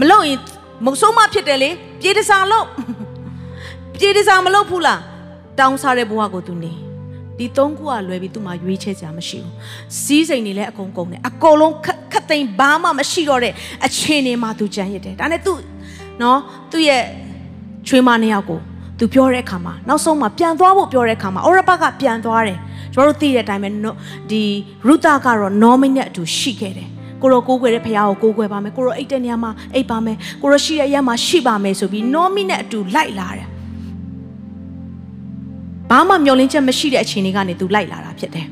[0.00, 0.38] မလုံးရင်
[0.84, 2.66] မုတ်ဆိုးမှဖြစ်တယ်လေပြေးတစားလုံး
[3.94, 5.00] ပြေတစားမလုပ်ဘူးလား
[5.58, 6.72] တောင်းစားတဲ့ဘဝကိုသူနေ
[7.38, 9.54] ဒီသုံးခုကလွယ်ပြီးသူ့မှာရွေးချယ်စရာမရှိဘူး
[10.02, 11.74] စီးစိမ်တွေလည်းအကုန်ကုန်တယ်အကုန်လုံး
[12.12, 13.52] ခက်သိမ်းဘာမှမရှိတော့တဲ့
[13.86, 15.52] အခြေအနေမှာသူကြံရစ်တယ်ဒါနဲ့သူ
[16.22, 16.38] နော်
[16.70, 17.02] သူ့ရဲ့
[17.88, 18.60] ချွေးမနှစ်ယောက်ကို
[18.98, 22.58] သူပြောတဲ့အခါမှာနောက်ဆုံးမှာပြန်သွားဖို့ပြောတဲ့အခါမှာအော်ရဘကပြန်သွားတယ်
[22.94, 23.70] ကျွန်တော်တို့သိတဲ့အတိုင်းပဲ
[24.30, 24.42] ဒီ
[24.86, 26.88] ရူတာကတော့နော်မိနဲ့အတူရှိခဲ့တယ်
[27.22, 33.48] ကိုရောကိုးကွယ်တဲ့ဖခင်ကိုကိုးကွယ်ပါမယ်ကိုရောအိတ်တဲ့နေရာမှာအိတ်ပါမယ်ကိုရောရှိတဲ့အရာမှာရှိပါမယ်ဆိုပြီးနော်မိနဲ့အတူလိုက်လာတယ်
[35.90, 38.46] ဘာမှမျောလင်းချက်မရှိတဲ့အခြေအနေကနေသူလိုက်လာတာဖြစ်တယ်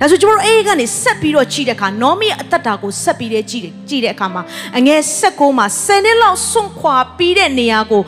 [0.00, 4.42] ဒါဆိုကျွန်တော်တို့အဲ့ဒီကနေဆက်ပြီးတော့ကြည့်တဲ့အခါနောမီရဲ့အသက်တာကိုဆက်ပြီးတဲ့ကြည့်တယ်ကြည့်တဲ့အခါမှာ
[4.78, 8.02] အငယ်16မှာ10နှစ်လောက်ဆွန့်ခွာပြီးတဲ့နေရာကို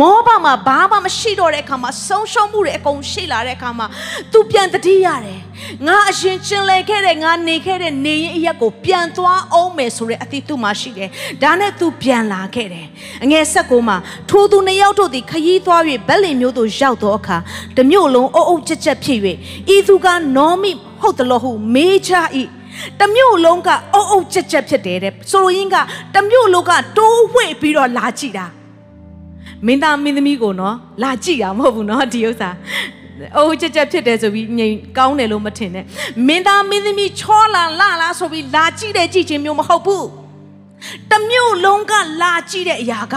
[0.00, 3.86] မောဘမှာဘာမှမရှိတော့တဲ့အခါမှာဆုံးရှုံးမှုတွေအကုန်ရှိလာတဲ့အခါမှာ
[4.32, 5.40] သူပြန်တတိရတယ်
[5.86, 11.08] ငါအရင်ကျင်လည်ခဲ့တဲ့ငါနေခဲ့တဲ့နေရင်အရက်ကိုပြန်သွားအောင်မယ်ဆိုတဲ့အသည့်သူ့မှာရှိတယ်
[11.42, 12.86] ဒါနဲ့သူပြန်လာခဲ့တယ်
[13.24, 13.96] အငယ်16မှာ
[14.30, 17.36] ထိုသူနှစ်ယောက်တို့သည်ခရီးသွား၍ဗက်လင်မျိုးတို့ရောက်သောအခါ
[17.76, 19.18] တမျိုးလုံးအုပ်အုပ်ကြက်ကြက်ဖြစ်၍
[19.74, 20.06] ဤသူက
[20.36, 22.12] နောမိဟုတ်တယ်လို့ဟုမေးချ၏
[23.00, 25.76] တမျိုးလုံးကအုပ်အုပ်ကြက်ကြက်ဖြစ်တယ်တဲ့ဆိုလိုရင်းက
[26.14, 28.46] တမျိုးလုံးကတိုးဝှေ့ပြီးတော့လာကြည့်တာ
[29.66, 32.50] မင်းသားမင်းသမီးကိုနော်လာကြည့်တာမဟုတ်ဘူးနော်ဒီဥစ္စာ
[33.36, 35.84] အိုးကြက်ကြက်ဖြစ်တယ်ဆိုပြီးငြိမ်ကောင်းတယ်လို့မထင်နဲ့
[36.26, 40.06] မင်းသားမင်းသမီးချောလာလာလာဆိုပြီးလာကြည့်တဲ့ကြည့်ခြင်းမျိုးမဟုတ်ဘူး
[41.10, 43.14] တမျိုးလုံးကလာကြည့်တဲ့အရာက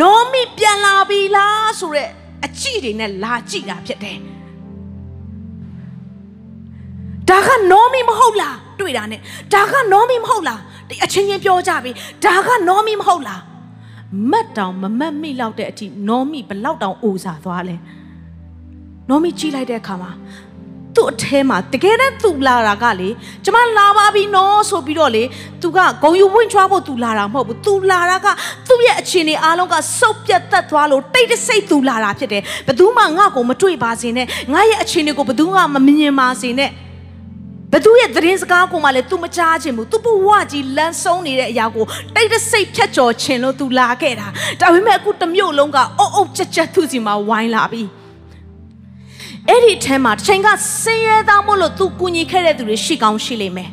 [0.00, 2.08] နောမိပြန်လာပြီလားဆိုတဲ့
[2.44, 4.18] အကြည့်တွေနဲ့လာကြည့်တာဖြစ်တယ်
[7.32, 9.20] ဒါကနောမီမဟုတ်လားတွေ့တာနဲ့
[9.54, 11.90] ဒါကနောမီမဟုတ်လားဒီအချင်းချင်းပြောကြပြီ
[12.24, 13.40] ဒါကနောမီမဟုတ်လား
[14.30, 17.76] မတ်တောင်မမတ်မိလောက်တဲ့အထိနောမီဘလောက်တောင်အိုစာသွားလဲ
[19.08, 20.10] နောမီကြည့်လိုက်တဲ့အခါမှာ
[20.96, 23.08] သူ့အထဲမှာတကယ်တမ်းသူလာတာကလေ
[23.44, 25.24] ကျမလာပါပြီနော်ဆိုပြီးတော့လေ
[25.62, 28.26] သူကဂုံယူဝင့်ချွားဖို့သူလာတာမဟုတ်ဘူးသူလာတာက
[28.68, 36.70] သူ့ရဲ့အခြေအနေအားလုံးကစုပ်ပြတ်သက်သွားလို့တိတ်တဆိတ်သူလာတာဖြစ်တယ်ဘယ်သူမှငါ့ကိုမတွေ့ပါစေနဲ့ငါရဲ့အခြေအနေကိုဘယ်သူမှမမြင်ပါစေနဲ့
[37.72, 44.26] ဘသူရဲ့သတင်းစကားကိုမှလည်း तू မကြားခြင်းဘူး तू ဘဝကြီးလမ်းဆုံးနေတဲ့အရာကိုတိတ်တဆိတ်ဖြတ်ကျော်ခြင်းလို့ तू လာခဲ့တာ
[44.60, 47.82] ဒါပေမဲ့အခုတမျိုးလုံးကအုပ်အုပ်ချက်ချက်သူ့စီမှာဝိုင်းလာပြီ
[49.48, 50.48] အဲ့ဒီအထဲမှာတစ်ချိန်က
[50.82, 53.70] ဆင်းရဲသားမို့လို့ तू ကူညီခဲ့တဲ့သူတွေရှိကောင်းရှိလိမ့်မယ်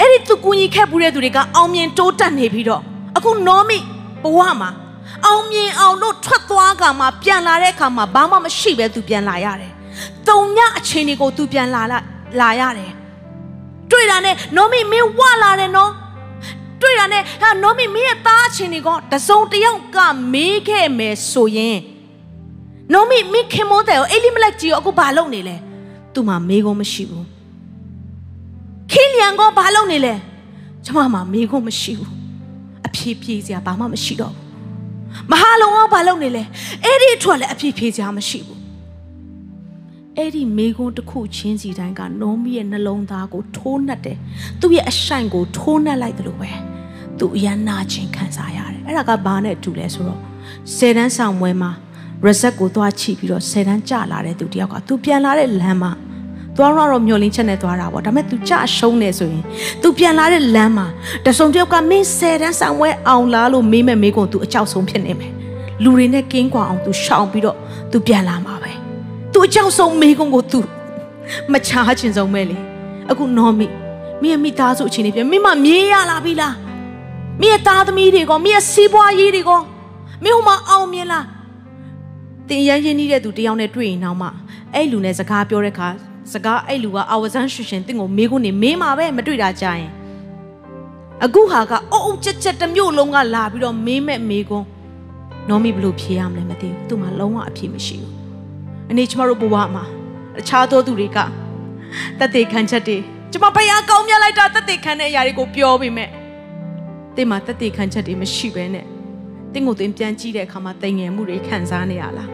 [0.00, 2.82] အဲ့ဒီ तू ကူညီခဲ့ဘူးတဲ့သူတွေကအောင်မြင်တိုးတက်နေပြီးတော့
[3.16, 3.78] အခုနောမိ
[4.22, 4.70] ဘဝမှာ
[5.26, 9.72] အောင်မြင်အောင်တို့ထွက်သွားကမှပြန်လာတဲ့အခါမှာဘာမှမရှိပဲ तू ပြန်လာရတယ်။
[10.28, 12.06] တုံညအခြေအနေကို तू ပြန်လာလိုက်။
[12.40, 12.92] လာရတယ်
[13.90, 15.92] တွေ့တာနဲ့နောမီမင်းဝလာတယ်နော်
[16.80, 19.98] တွေ့တာနဲ့ဟာနောမီမင်းရဲ့သားအချင်းတွေကတစုံတယောက်က
[20.32, 21.78] မေးခဲ့မယ်ဆိုရင်
[22.92, 25.56] နောမီမင်းခင်မွန်းတယ်အဲ့လိမလက်ကြီးကိုအခုဘာလုပ်နေလဲ
[26.14, 27.26] သူ့မှာမေးခွန်းမရှိဘူး
[28.90, 30.14] ခင်းလျံကဘာလုပ်နေလဲ
[30.84, 32.10] ကျမမှာမေးခွန်းမရှိဘူး
[32.86, 36.42] အဖြေပြေးစရာဘာမှမရှိတော့ဘူးမဟာလုံကဘာလုပ်နေလဲ
[36.84, 38.59] အဲ့ဒီအထွတ်လည်းအဖြေပြေးစရာမရှိဘူး
[40.18, 44.18] အဲ့ဒီမိကုံးတစ်ခုချင်းစီတိုင်းကနောမီရဲ့နှလုံးသားကိုထိုးနှက်တယ်
[44.60, 46.50] သူ့ရဲ့အဆိုင်ကိုထိုးနှက်လိုက်တယ်လို့ပဲ
[47.18, 50.20] သူအရန်နာချင်းခံစားရတယ်အဲ့ဒါကဘာနဲ့တူလဲဆိုတော့
[50.76, 51.70] ဆယ်တန်းဆောင်ပွဲမှာ
[52.24, 55.92] ရဇက်ကိုသွားချိပြီးတော့ဆယ်တန်းကြလာတဲ့သူတယောက်ကသူပြန်လာတဲ့လမ်းမှာ
[56.56, 59.44] သွားတော့တော့မျောလင်းချက်နဲ့သွားတာပေါ့ဒါပေမဲ့ तू ကြရှုံးနေဆိုရင်
[59.82, 60.86] तू ပြန်လာတဲ့လမ်းမှာ
[61.26, 65.32] တစုံတစ်ယောက်ကမင်းဆယ်တန်းဆောင်ပွဲအောင်လားလို့မေးမဲ့မေးကုန် तू အကြောက်ဆုံးဖြစ်နေမယ်
[65.82, 67.56] လူတွေနဲ့ကင်းကွာအောင် तू ရှောင်ပြီးတော့
[67.90, 68.59] तू ပြန်လာမှာ
[69.32, 70.60] ပဲသူအကြောက်ဆုံးမေးခွန်းကို तू
[71.52, 72.56] မချားချင်ဆုံးပဲလေ
[73.10, 73.66] အခုနော်မိ
[74.22, 76.54] မင်းရဲ့မိသားစုအချင်းတွေပြမင်းမမြင်ရလာပြီလား
[77.40, 79.50] မင်းရဲ့သားသမီးတွေကမင်းရဲ့စီးပွားရေးတွေက
[80.22, 81.24] မင်းဟိုမှာအောင်မြင်လား
[82.48, 84.28] တင်ရန်ရင်းနှီးတဲ့သူတယောက်နဲ့တွေ့ရင်တော့မှ
[84.74, 85.88] အဲ့လူနဲ့စကားပြောတဲ့အခါ
[86.32, 89.90] စကားအဲ့လူကအာဝဇန်ရှင်ရှင်တင့်ကိုမေးခွန်းနေမင်းမှာပဲမတွေ့တာကြရင်
[91.24, 94.66] အခုဟာကအုပ်အုပ်ချက်ချက်တစ်မျိုးလုံးကလာပြီးတော့မေးမဲ့မေးခွန်း
[95.48, 98.19] နော်မိဘလို့ဖြေရမလဲမသိဘူးသူ့မှာလုံးဝအဖြေမရှိဘူး
[98.90, 99.84] အနေကျမတို့ဘဝမှာ
[100.40, 101.18] အခြားသောသူတွေက
[102.18, 102.98] တက်သေးခံချက်တွေ
[103.32, 106.10] ကျမဖယားကောင်းမြတ်လိုက်တာတက်သေးခံတဲ့အရာတွေကိုပြောပေမဲ့
[107.16, 108.86] တင်းမှာတက်သေးခံချက်တွေမရှိဘဲနဲ့
[109.52, 112.28] တင်းကိုတင်းပြန်ကြည့်တဲ့အခါမှာတိမ်ငယ်မှုတွေခံစားနေရလား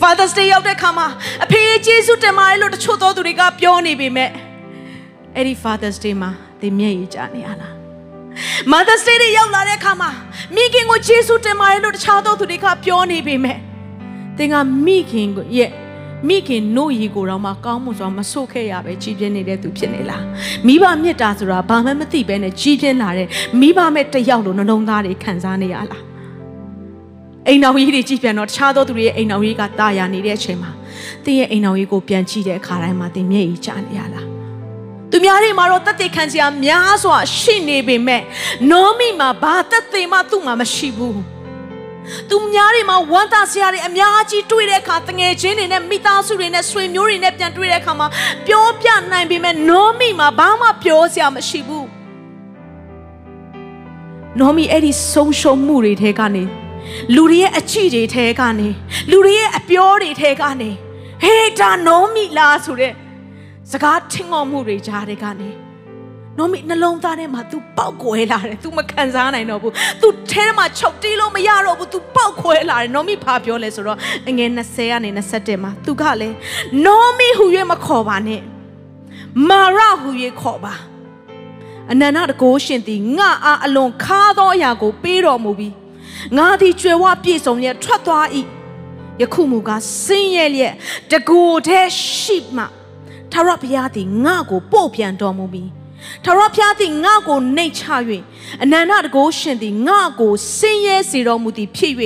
[0.00, 1.06] Father's Day ရောက်တဲ့အခါမှာ
[1.44, 4.30] အဖေကျေးဇူးတင်ပါတယ်လို့တချို့သောသူတွေကပြောနေပေမဲ့
[5.36, 7.72] အဲ့ဒီ Father's Day မှာတင်းမျက်ရည်ကျနေရလား
[8.72, 10.10] Mother's Day ရောက်လာတဲ့အခါမှာ
[10.54, 13.58] မိခင်ကိုကျေးဇူးတင်ပါတယ်လို့တခြားသောသူတွေကပြောနေပေမဲ့
[14.40, 14.54] သင်က
[14.86, 15.70] မိခင်ရဲ့
[16.28, 20.24] မိခင်နို့ရီကိုတော့မှကောင်းမှုစွာမဆုတ်ခဲ့ရပဲကြီးပြင်းနေတဲ့သူဖြစ်နေလား
[20.66, 23.28] မိဘမေတ္တာဆိုတာဘာမှမသိပဲနဲ့ကြီးပြင်းလာတဲ့
[23.60, 26.02] မိဘမဲ့တယောက်လိုနှလုံးသားတွေခံစားနေရလား
[27.46, 30.70] အိမ်တော်ကြီးတွေကြည်ပြန်တော့တခြားသောသူတွေရဲ့အိမ်တော်ကြီးကတာယာနေတဲ့အချိန်မှာ
[31.24, 34.26] သင်ရဲ့အိမ်တော်ကြီးကိုပြန်ကြည့်တဲ့အခါတိုင်းမှာသင်မျက်ရည်ကျနေရလား
[35.10, 38.22] သူများတွေမှာတော့တသက်ခံစရာများစွာရှိနေပေမဲ့
[38.70, 41.39] နောမိမှာဘာသက်သေမှသူ့မှာမရှိဘူး
[42.30, 48.06] သူများတွေမှာဝမ်းသာစရာတွေအများကြီးတွေ့တဲ့အခါတငယ်ချင်းတွေနဲ့မိသားစုတွေနဲ့ဆွေမျိုးတွေနဲ့ပြန်တွေ့တဲ့အခါမှာ
[48.46, 51.88] ပြောပြနိုင်ပေမဲ့နောမိမှာဘာမှပြောစရာမရှိဘူး
[54.38, 56.44] နောမိအဲ့ဒီဆုံးရှုံးမှုတွေထဲကနေ
[57.14, 58.68] လူတွေရဲ့အချီတွေထဲကနေ
[59.10, 60.70] လူတွေရဲ့အပြောတွေထဲကနေ
[61.22, 62.92] ဟေးဒါနောမိလားဆိုတဲ့
[63.70, 65.50] စကားထင်ငေါ်မှုတွေကြားတဲ့ကနေ
[66.40, 69.72] နော်မီနှလုံးသားထဲမှာ तू ပေါက်ကွဲလာတယ် तू မခံစားနိုင်တော့ဘူး
[70.02, 73.98] तू ထဲမှာချုပ်တီးလို့မရတော့ဘူး तू ပေါက်ခွဲလာတယ်နော်မီဘာပြောလဲဆိုတော့
[74.28, 76.36] အငယ်20ကနေ21မှာ तू ကလည်း
[76.86, 78.42] နော်မီဟူ၍မခေါ်ပါနဲ့
[79.48, 80.74] မာရဟူ၍ခေါ်ပါ
[81.92, 85.74] အနန္တတကိုးရှင်သည်ငါအားအလွန်ခါသောအရာကို ပေးတော်မူပြီး
[86.36, 88.26] ငါသည်ကြွယ်ဝပြည့်စုံလျက်ထွက်သွား၏
[89.20, 90.74] ယခုမူကားစင်းရဲလျက်
[91.10, 92.64] တကိုယ်တည်းရှိမှ
[93.32, 95.79] ထာဝရဘုရားသည်ငါကိုပို့ပြန်တော်မူပြီး
[96.24, 97.84] ထာဝရဘုရားသည်ငါ့ကိုနှိတ်ချ၍
[98.62, 101.94] အနန္တတကိုးရှင်သည်ငါ့ကိုဆင်းရဲစေတော်မူသည်ဖြစ်၍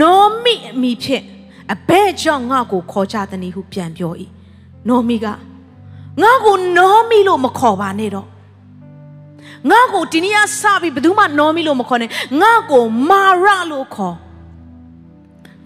[0.00, 1.24] နောမိအမိဖြင့်
[1.72, 4.12] အဘဲကြောင့်ငါ့ကိုခေါ်ကြသည်ဟုပြန်ပြော၏
[4.88, 5.26] နောမိက
[6.22, 8.28] ငါ့ကိုနောမိလို့မခေါ်ပါနဲ့တော့
[9.70, 14.16] ငါ့ကိုဒီနေ့စပြီးဘယ်သူမှနောမိလို့မခေါ်နဲ့ငါ့ကိုမာရလို့ခေါ်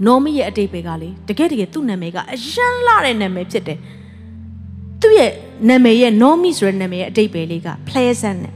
[0.06, 3.78] နောမိရဲ့အတိတ်ပဲကလေတကယ်တကယ်သူ့နာမည်ကအရန်လာတဲ့နာမည်ဖြစ်တယ်
[5.02, 5.32] သူ့ရဲ့
[5.68, 8.54] နာမည်ရဲ့ Nomi ဆိုတဲ့နာမည်ရဲ့အတိတ်ပဲလေးက pleasant နဲ့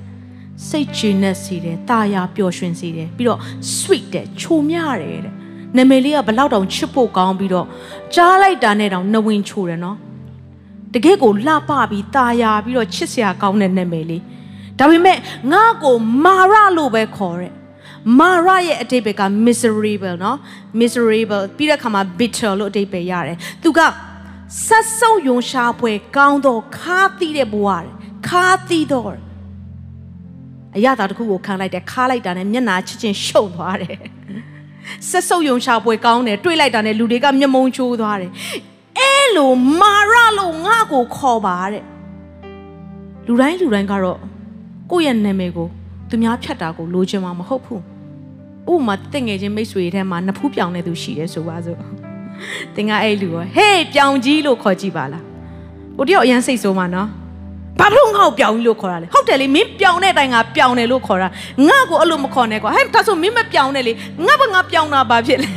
[0.69, 3.41] စိတ်ချနက်စီတယ်တာယာပျော်ရွှင်စီတယ်ပြီးတော့
[3.77, 5.35] sweet တဲ့ချိုမြတယ်တဲ့
[5.77, 7.67] နာမည်လေးကဘလောက်တောင်ချစ်ဖို့ကောင်းပြီးတော့
[8.15, 9.97] ကြားလိုက်တာနဲ့တောင်နှဝင်ချိုတယ်နော်
[10.95, 14.23] တကယ့်ကိုလှပပြီးတာယာပြီးတော့ချစ်စရာကောင်းတဲ့နာမည်လေး
[14.79, 15.19] ဒါပေမဲ့
[15.53, 17.53] ငါ့ကိုမာရလို့ပဲခေါ်တယ်
[18.19, 20.39] မာရရဲ့အတိတ်ပဲက miserable နော်
[20.81, 23.81] miserable ပြီးတဲ့အခါမှာ bitter လို့အတိတ်ပဲရတယ်သူက
[24.61, 27.88] ဆက်ဆုပ်ယုံရှားပွဲကောင်းတော့ခါသီးတဲ့ဘဝတဲ့
[28.29, 29.15] ခါသီးတော့
[30.77, 33.99] အရသာတစ်ခုကိုခံလိုက်တယ်ခါလိုက်တာနဲ့မျက်နာချစ်ချင်းရှုံသွားတယ်
[35.09, 38.31] ဆက်ဆုပ်ယုံရှားပွဲကောင်းတယ်တွေးလိုက်တာနဲ့လူတွေကမျက်မုံချိုးသွားတယ်
[38.99, 41.85] အဲလိုမာရလို့ငါ့ကိုခေါ်ပါတဲ့
[43.27, 44.19] လူတိုင်းလူတိုင်းကတော့
[44.91, 45.69] ကိုယ့်ရဲ့နာမည်ကို
[46.11, 47.83] သူများဖြတ်တာကိုလိုချင်မှာမဟုတ်ဘူး
[48.73, 52.02] ဥပမာတင့်ငယ်ချင်းမိတ်ဆွေထဲမှာနဖူးပြောင်တဲ့သူရှိတယ်ဆိုပါစို့
[52.75, 55.23] သင်ကအဲ့လူရောဟေးပြောင်ကြီးလို့ခေါ်ကြည့်ပါလား
[55.97, 57.09] ဟိုတယောက်အရန်စိတ်ဆိုးမှာနော်
[57.81, 61.29] ဘာဖြစ်လို့ငါ့ကိုပြောင်ကြီးလို့ခေါ်တာလဲဟုတ်တယ်လေမင်းပြောင်တဲ့အတိုင်းကပြောင်တယ်လို့ခေါ်တာ
[61.68, 63.92] ငါ့ကိုအဲ့လိုမခေါ်နဲ့ကွာဟဲ့ဒါဆိုမင်းမပြောင်နဲ့လေ
[64.27, 65.51] ငါ့ဘငါပြောင်တာဘာဖြစ်လဲ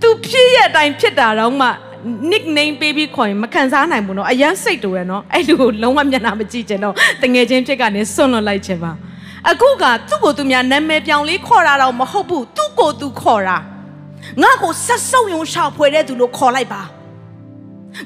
[0.00, 1.68] तू ဖြစ်ရတဲ့အတိုင်းဖြစ်တာတော့မှ
[2.30, 8.92] nickname ပေးပြီးခေါ်ရင်မခံစားနိုင်ဘူးเนาะအရန်စိတ်တူရယ်เนาะအဲ့လူကိုလုံးဝမျက်နှာမကြည့်ချင်တော့တငယ်ချင်းဖြစ်ကနေစွန့်လွတ်လိုက်ချင်ပါ
[9.50, 13.56] အခုကသူ့ကိုသူများနာမည်ပြောင်လေးခေါ်တာတော့မဟုတ်ဘူးသူ့ကိုသူခေါ်တာ
[14.42, 16.82] ငါ့ကိုဆက်ဆုပ်ယုံရှောက်ဖွယ်တဲ့သူလို့ခေါ်လိုက်ပါ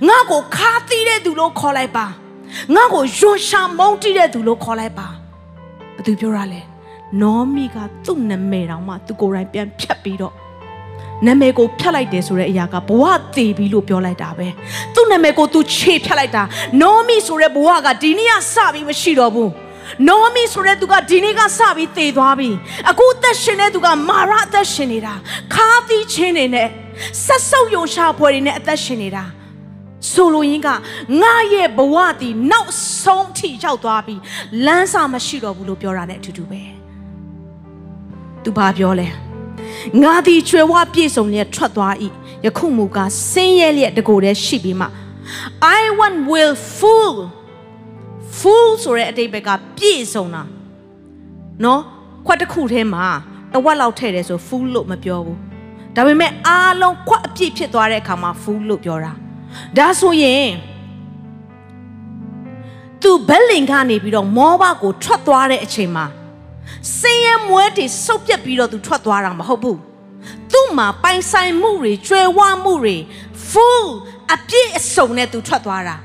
[0.08, 2.06] ငါ့ကိုခါသီးတဲ့သူလို့ခေါ်လိုက်ပါ
[2.74, 5.08] ငါ့ကိုယွန်ရှာမုန်းတီးတဲ့သူလို့ခေါ်လိုက်ပါ
[5.96, 6.60] ဘသူပြောရလဲ
[7.22, 10.34] နောမီကသူ့နာမည်တောင်မှသူကိုယ်တိုင်ပြန်ဖြတ်ပြီးတော့
[11.26, 13.04] နာမည်ကိုဖြတ်လိုက်တယ်ဆိုတဲ့အရာကဘဝ
[13.36, 14.48] တည်ပြီလို့ပြောလိုက်တာပဲ
[14.94, 16.42] သူ့နာမည်ကိုသူခြေဖြတ်လိုက်တာ
[16.80, 19.50] နောမီဆိုတဲ့ဘဝကဒီနေ့ကစပြီးမရှိတော့ဘူး
[20.08, 22.50] နောမီဆိုတဲ့သူကဒီနေ့ကစပြီးတည်သွားပြီ
[22.90, 25.14] အခုအသက်ရှင်တဲ့သူကမာရအသက်ရှင်နေတာ
[25.54, 26.68] ခါသီးချင်းနေနဲ့
[27.24, 29.24] ဆက်ဆုပ်ယုံရှာဖွယ်တွေနဲ့အသက်ရှင်နေတာ
[30.12, 30.68] ဆိုလိုရင်းက
[31.22, 32.72] ငါရဲ့ဘဝတည်နောက်
[33.02, 34.14] ဆုံးထိရောက်သွားပြီ
[34.66, 36.62] လမ်းစာမရှိတော့ဘူးလို့ပြောတာ ਨੇ အတူတူပဲ
[38.44, 39.08] သူဘာပြောလဲ
[40.02, 41.94] ငါသည်ချွေဝပြည့်စုံလျက်ထွက်သွား၏
[42.46, 44.86] ယခုမူကားဆင်းရဲလျက်တကိုယ်တည်းရှိပြီးမှ
[45.78, 47.16] I want will full
[48.38, 50.42] full ဆိုတဲ့အတိတ်ဘက်ကပြည့်စုံတာ
[51.64, 51.80] နော်
[52.26, 53.06] ခွက်တစ်ခုထဲမှာ
[53.52, 55.38] တဝက်လောက်ထည့်တယ်ဆို full လို့မပြောဘူး
[55.96, 59.12] ဒါပေမဲ့အားလုံးခွက်အပြည့်ဖြစ်သွားတဲ့အခါမှာ full လို့ပြောတာ
[59.78, 60.48] ဒါဆိုရင်
[63.02, 66.06] သူဘက်လင်ကနေပြီးတော့မောဘကိုထွက်သွားတဲ့အချိန်မှာ
[66.98, 69.78] စင်းရဲမွဲတွေစုပ်ပြက်ပြီးတော့သူထွက်သွားတာမဟုတ်ဘူး
[70.52, 72.96] သူ့မှာပိုင်ဆိုင်မှုတွေကျွဲဝမှုတွေ
[73.50, 73.86] full
[74.34, 75.96] အပြည့်အစုံနဲ့သူထွက်သွားတာ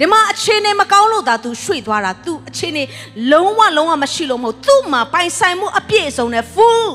[0.00, 2.84] ဒီမှာအခြေအနေမကောင်းလို့သာ तू ရွှေ့သွားတာ तू အခြေအနေ
[3.32, 6.90] လုံးဝလုံးဝမရှိလို့မဟုတ် तू မှာပိုင်ဆိုင်မှုအပြည့်အစုံနဲ့ full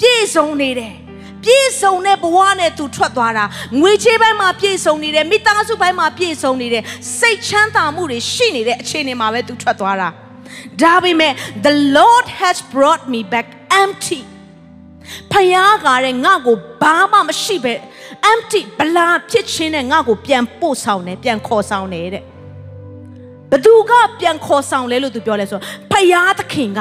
[0.00, 0.94] ပြည့်စုံနေတယ်
[1.44, 3.44] ပြည့်စုံတဲ့ဘဝနဲ့ तू ထွက်သွားတာ
[3.80, 6.82] ငွေချေးပိုင်းမှာပြည့်စုံနေတယ်မိသားစုပိုင်းမှာပြည့်စုံနေတယ်
[7.18, 10.08] စိတ်ချမ်းသာမှုတွေရှိနေတဲ့အခြေအနေမှာပဲ तू ထွက်သွားတာ
[10.82, 11.32] ဒါပေမဲ့
[11.66, 13.48] the lord has brought me back
[13.82, 14.20] empty
[15.32, 17.74] ဖယားကားတဲ့ငါ့ကိုဘာမှမရှိပဲ
[18.32, 22.24] empty ဘလာဖြစ်ခြင်းနဲ့ငါ့ကိုပြန်ပို့ဆောင်တယ်ပြန်ခေါ်ဆောင်တယ်တဲ့
[23.50, 26.80] ဘသူကပြန်ခေါ်ဆောင်လဲလို့သူပြောလဲဆိုဖယားသခင်က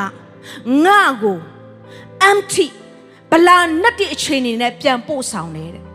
[0.85, 1.37] ငါ့ကို
[2.29, 2.67] empty
[3.31, 5.85] ဘလာနဲ့တဲ့အခြေအနေနဲ့ပြန်ပို့ဆောင်တယ်တဲ့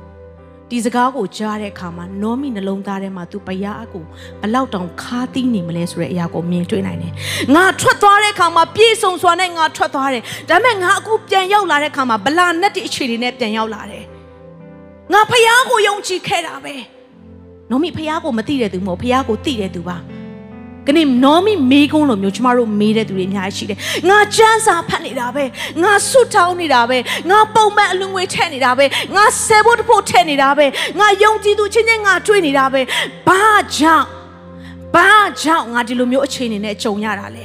[0.70, 4.04] ဒီစကားကိုကြားတဲ့အခါမှာနောမီနှလုံးသားထဲမှာသူပယားအကို
[4.40, 7.12] ဘလောက်တောင်ခါသီးနေမလဲဆိုတဲ့အရာကိုမြင်တွေ့နိုင်တယ်။
[7.54, 14.04] ငါထွက်သွားတဲ့အခါမှာပြေဆုံစွာနဲ့ငါထွက်သွားတယ်။ဒါပေမဲ့ငါအခုပြန်ရောက်လာတဲ့အခါမှာဗလာနဲ့တဲ့အခြေအနေနဲ့ပြန်ရောက်လာတယ်။
[15.12, 16.74] ငါဖယားကိုယုံကြည်ခဲ့တာပဲ။
[17.70, 19.98] နောမီဖယားကိုမသိတဲ့သူမဟုတ်ဖယားကိုသိတဲ့သူပါ။
[20.87, 25.45] ကနေ့နော်မီမေးကုန်းလိုမျိုးကျမတို့မေးတဲ့သူတွေအများကြီးရှိတယ်။ငါစမ်းစာဖတ်နေတာပဲ။
[25.83, 26.99] ငါဆွတ်ထောင်းနေတာပဲ။
[27.31, 28.85] ငါပုံမှန်အလူငွေထည့်နေတာပဲ။
[29.16, 30.66] ငါဆယ်ဖို့တစ်ဖို့ထည့်နေတာပဲ။
[31.01, 32.81] ငါယုံကြည်သူချင်းချင်းငါတွေးနေတာပဲ။
[33.29, 33.43] ဘာ
[33.77, 34.07] ကြောင့်
[34.95, 35.11] ဘဘာ
[35.43, 37.45] ကြောင့်ငါဒီလိုမျိုးအခြေအနေနဲ့ကြုံရတာလဲ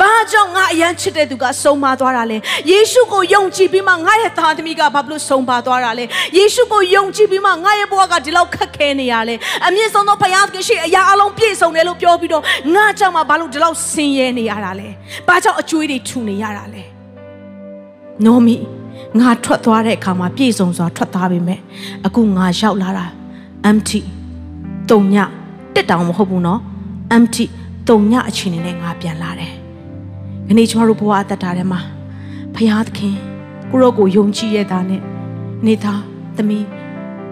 [0.00, 2.38] ဘာကြောင့်ငါအရန်ချစ်တဲ့သူကဆုံးမသွားတာလဲ
[2.70, 6.04] ယေရှုကိုယုံကြည်ပြီးမှငါရဲ့သားသမီးကဘာလို့ဆုံးပါသွားတာလဲ
[6.36, 9.34] ယေရှုကိုယုံကြည်ပြီးမှငါရဲ့ဘဝကဒီလောက်ခက်ခဲနေရလဲ
[9.66, 12.42] အမြင့်ဆုံးသောဘုရားသခင်ရှိအရာအလုံးပြည့်စုံတယ်လို့ပြောပြီးတော့
[12.74, 14.88] ငါကြောင့်မှဘာလို့ဒီလောက်ဆင်းရဲနေရတာလဲ
[15.28, 16.82] ဘာကြောင့်အကျွေးတွေထူနေရတာလဲ
[18.24, 18.56] နောမီ
[19.20, 21.60] ငါထွက်သွားတဲ့အခါမှာပြည့်စုံစွာထွက်သွားပြီမဲ့
[22.06, 23.06] အခုငါရောက်လာတာ
[23.70, 24.00] empty
[24.90, 25.16] တုံည
[25.74, 26.60] တက်တောင်မဟုတ်ဘူးနော်
[27.16, 27.44] empty
[27.88, 29.52] တုံညအချိန်နဲ့ငါပြန်လာတယ်။
[30.48, 31.80] ဒီနေ့ကျမတို့ဘဝအသက်တာထဲမှာ
[32.54, 33.14] ဖရာသခင်
[33.70, 35.02] ကိုရောကိုယုံကြည်ရတာနဲ့
[35.66, 36.00] နေသား
[36.36, 36.66] သမီး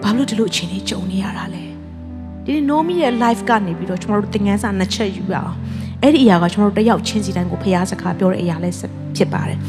[0.03, 1.63] ဘာလို့ဒီလိုအချိန်လေးကြုံနေရတာလဲ။
[2.45, 5.55] ဒီနေ့ Nomi ရဲ့ life ကနေပြီးတော့ကျမတို့သင်ခန်းစာနှစ်ချက်ယူရအောင်။
[6.01, 8.75] အဲ့ဒီအရာကကျမတို့တယောက်ချင်းစီတိုင်းကိုဖရာစကားပြောတဲ့အရာလေး
[9.15, 9.59] ဖြစ်ပါတယ်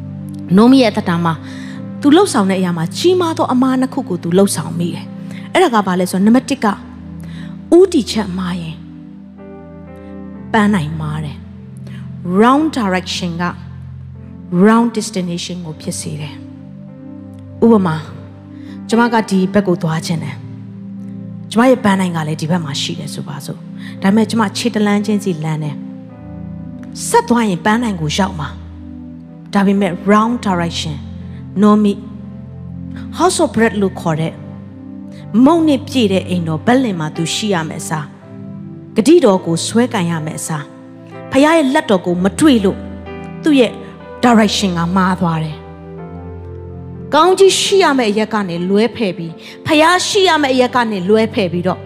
[0.56, 1.34] ။Nomi ရဲ့အသက်တာမှာ
[2.00, 5.06] သူလှုပ်ဆောင်တဲ့အရာမှာကြီးမားသောအမားနှစ်ခုကိုသူလှုပ်ဆောင်မိတယ်။
[5.52, 6.66] အဲ့ဒါကဘာလဲဆိုတော့နံပါတ်1က
[7.76, 8.76] ဥတီချက်မှားရင်
[10.52, 11.36] ပန်းနိုင်မှာတယ်
[12.24, 13.44] round direction က
[14.66, 16.34] round destination ကိုဖြစ်စေတယ်
[17.64, 17.96] ဥပမာ
[18.88, 20.36] ကျွန်မကဒီဘက်ကိုသွားခြင်းတယ်
[21.50, 23.58] ကျွန်မရဲ့ပန်းနိုင်ကလည်းဒီဘက်မှာရှိတယ်ဆိုပါစို့
[24.02, 25.76] ဒါပေမဲ့ကျွန်မခြေတလန်းချင်းစီလမ်းတယ်
[27.08, 28.48] ဆက်သွားရင်ပန်းနိုင်ကိုရောက်မှာ
[29.54, 30.94] ဒါပေမဲ့ round direction
[31.62, 31.92] no me
[33.18, 34.32] house of bread လို့ခေါ်တဲ့
[35.44, 38.06] မုံနဲ့ပြည့်တဲ့အိမ်တော်ဘက်လင်မှာသူရှိရမယ်စား
[38.96, 40.64] ဂတိတော်ကိုဆွဲကန်ရမယ်အစား
[41.34, 42.78] ဖခင်ရဲ့လက်တော်ကိုမတွေ့လို့
[43.42, 43.72] သူ့ရဲ့
[44.24, 45.56] direction ကမှားသွားတယ်။
[47.14, 49.32] ကောင်းကြီးရှိရမယ့်အရက်ကနေလွဲဖယ်ပြီး
[49.66, 51.80] ဖခင်ရှိရမယ့်အရက်ကနေလွဲဖယ်ပြီးတော့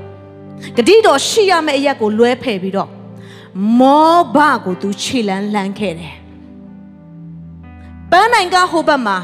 [0.76, 2.88] ဂတိတော်ရှိရမယ့်အရက်ကိုလွဲဖယ်ပြီးတော့
[3.78, 6.14] မောဘကိုသူခြေလန်းလှမ်းခဲ့တယ်။
[8.10, 9.18] ပန်းနိုင်ကဟိုဘက်မှာ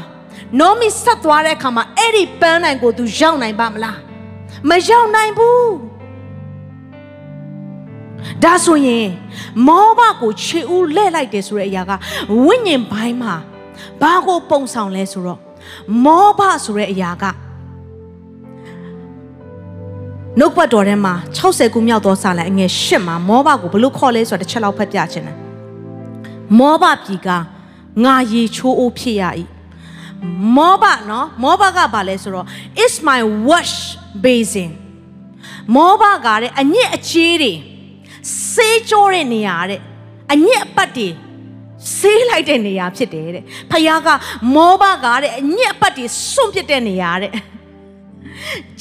[0.59, 3.97] နောမီဆက်သွားတဲ့အခါမှာအဲ့ဒီပန်းနိုင်ကိုသူရောက်နိုင်ပါမလား။
[4.69, 5.65] မရောက်နိုင်ဘူး။
[8.43, 9.07] ဒါဆိုရင်
[9.67, 11.91] မောဘကိုခြေဦးလဲ့လိုက်တယ်ဆိုတဲ့အရာက
[12.45, 13.35] ဝိညာဉ်ပိုင်းမှာ
[14.01, 15.39] ဘာကိုပုံဆောင်လဲဆိုတော့
[16.05, 17.25] မောဘဆိုတဲ့အရာက
[20.39, 25.37] နှုတ်ပတ်တော်ထဲမှာ60ခုမြောက်သောစာလံအငယ်၈မှာမောဘကိုဘလို့ခေါ်လဲဆိုတော့တစ်ချက်လောက်ဖတ်ပြချင်တယ်
[26.59, 27.29] မောဘပြည်က
[28.05, 29.23] ငါရေချိုးအိုးဖြစ်ရ၏
[30.55, 32.45] မောဘနော်မောဘကဘာလဲဆိုတော့
[32.83, 33.75] is my wash
[34.23, 34.71] basin
[35.75, 37.53] မောဘကတဲ့အညစ်အကြေးတွေ
[38.55, 39.79] ဆေးကြောတဲ့နေရာတဲ့
[40.33, 41.09] အညစ်အပတ်တွေ
[41.97, 44.09] ဆေးလိုက်တဲ့နေရာဖြစ်တယ်တဲ့ဖခင်က
[44.55, 47.31] မောဘကတဲ့အညစ်အပတ်တွေစွန့်ပစ်တဲ့နေရာတဲ့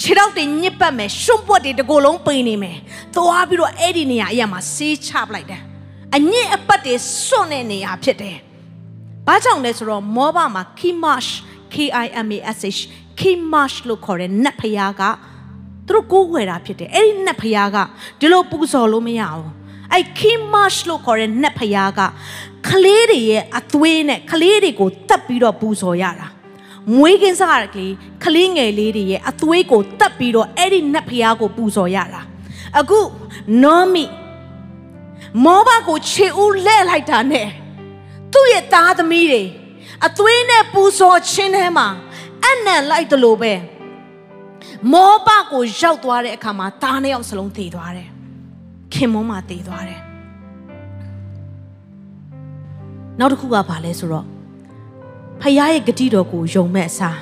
[0.00, 2.78] ခြေတော့တွေညစ်ပတ်မယ်ရှုံ့ပွက်တွေတကိုယ်လုံးပိန်နေမယ်
[3.16, 5.62] သွားပြီးတော့အဲ့ဒီနေရာအရာမှာဆေးချပလိုက်တယ်
[6.16, 6.94] အညစ်အပတ်တွေ
[7.26, 8.36] စွန့်တဲ့နေရာဖြစ်တယ်
[9.26, 11.30] ဘာကြောင့်လဲဆိုတော့မောဘမှာ kimash
[11.72, 12.80] k i m a s h
[13.20, 15.02] kimash လို့ခေါ်တဲ့နတ်ဖခင်က
[15.86, 17.76] သူတို့ကိုးကွယ်တာဖြစ်တယ်အဲ့ဒီနတ်ဖျားက
[18.20, 19.50] ဒီလိုပူဇော်လို့မရဘူး
[19.94, 22.00] အဲ့ခီမတ်လို့ခေါ်တဲ့နတ်ဖျားက
[22.68, 26.28] ကလေးတွေရဲ့အသွေးနဲ့ကလေးတွေကိုတတ်ပြီးတော့ပူဇော်ရတာ
[26.94, 27.92] မွေးကင်းစားကလေး
[28.24, 32.20] ကလေးငယ်လေးတွေရဲ့အသွေးကိုတတ်ပြီးတော့အဲ့ဒီနတ်ဖျားကိုပူဇော်ရတာ
[32.78, 33.00] အခု
[33.62, 34.04] နောမီ
[35.44, 37.48] မောဘကိုခြေဦးလဲ့လိုက်တာနဲ့
[38.32, 39.42] သူ့ရဲ့သားသမီးတွေ
[40.06, 41.88] အသွေးနဲ့ပူဇော်ခြင်းထဲမှာ
[42.44, 43.52] အနံ့လိုက်တယ်လို့ပဲ
[44.92, 48.13] မောဘကိုရောက်သွားတဲ့အခါမှာသားနှစ်ယောက်စလုံးတည်သွားတယ်
[48.94, 50.00] ခင်မုန်းမှတည်သွားတယ်
[53.18, 54.26] နောက်တစ်ခုကဘာလဲဆိုတော့
[55.40, 57.18] ဖခင်ရဲ့ဂတိတော်ကိုယုံမဲ့အစား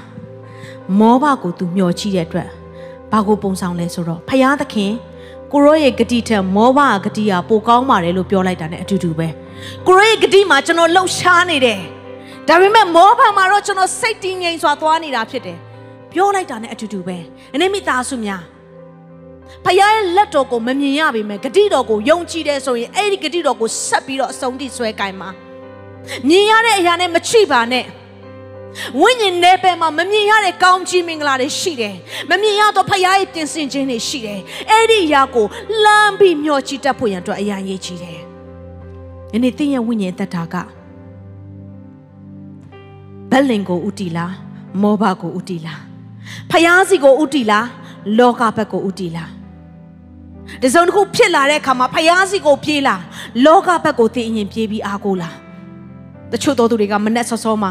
[0.98, 2.48] မောဘကိုသူမျှော်ကြည့်တဲ့အတွက်
[3.12, 4.92] ဘာကိုပုံဆောင်လဲဆိုတော့ဖခင်သခင်
[5.52, 9.28] ကိုရောရဲ့ဂတိထက်မောဘဂတိကပိုကောင်းပါတယ်လို့ပြောလိုက်တာ ਨੇ အတူတူပဲ
[9.86, 11.80] ကိုရောရဲ့ဂတိမှာကျွန်တော်လှုပ်ရှားနေတယ်
[12.48, 15.58] ဒါပေမဲ့မောဘမှာတော့ကျွန်တော်စိတ်တည်ငြိမ်စွာသွားနေတာဖြစ်တယ်
[16.12, 17.16] ပြောလိုက်တာ ਨੇ အတူတူပဲ
[17.54, 18.42] အနေမိသားစုများ
[19.64, 25.28] ဖခင်ရဲ့လက်တော်ကိုမမြင်ရပေမဲ့ဂတိတော်ကိုယုံကြည်တယ်ဆိုရင်အဲ့ဒီဂတိတော်ကိုဆက်ပြီးတော့အဆုံးထိဆွဲကင်ပါ
[26.28, 27.86] မြင်ရတဲ့အရာနဲ့မချိပါနဲ့
[29.00, 31.96] ဝိညာဉ်နယ်ပယ်မှာမမြင်ရတဲ့ကောင်းချီးမင်္ဂလာတွေရှိတယ်
[32.30, 35.46] မမြင်ရတော့ဖခင်ရဲ့ပြင်ဆင်ခြင်းတွေရှိတယ်အဲ့ဒီအရာကို
[35.84, 38.18] လမ်းပြီးမျှော်ကြည့်တတ်ဖို့ရန်အတွက်အရာရေးကြီးတယ်
[39.32, 40.54] ယနေ့သင်ရဲ့ဝိညာဉ်သက်တာက
[43.30, 44.32] ဘက်လင်ကိုဥတီလား
[44.82, 45.80] မောဘကိုဥတီလား
[46.50, 47.66] ဖျားစီကိုဥတီလား
[48.18, 49.30] လောကဘက်ကိုဥတီလား
[50.62, 53.02] တစုံတစ်ခုဖြစ်လာတဲ့အခါမှာဖျားစီကိုပြေးလား
[53.44, 55.34] လောကဘက်ကိုသိအရင်ပြေးပြီးအားကိုးလား
[56.32, 57.70] တချို့တော်သူတွေကမနဲ့ဆော့ဆော့မှာ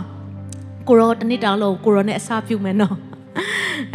[0.88, 2.96] ကိုရောတနေ့တောင်လုံးကိုရောနဲ့အစားပြုမယ်နော်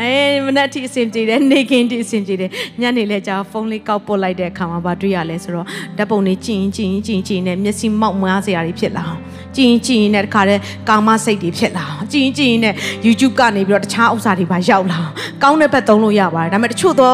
[0.00, 0.12] အဲ
[0.46, 9.20] မနက်ထိအဆင်ပြေတယ်နေကင်းထိအဆင်ပြေတယ်ညနေလဲကြာဖုန်းလေးကောက်ပုတ်လိုက်တဲ့အခါမှာဗာတွေ့ရလဲဆိုတော့ဓာတ်ပုံလေးကြည့်ရင်ကြည့်ရင်ကြည့်ရင်ကြည့်ရင်မျက်စိမောက်မွားစရာတွေဖြစ်လာအောင်
[9.56, 12.76] ကြည့်ရင်ကြည့်ရင်လည်းတခါတည်းကာမစိတ်တွေဖြစ်လာအောင်ကြည့်ရင်ကြည့်ရင်လည်း
[13.06, 17.12] YouTube ကနေပြီးတော့တခြားဥစ္စာတွေပါရောက်လာအောင်ကောင်းတဲ့ဘက်သုံးလို့ရပါတယ်ဒါပေမဲ့တချို့သော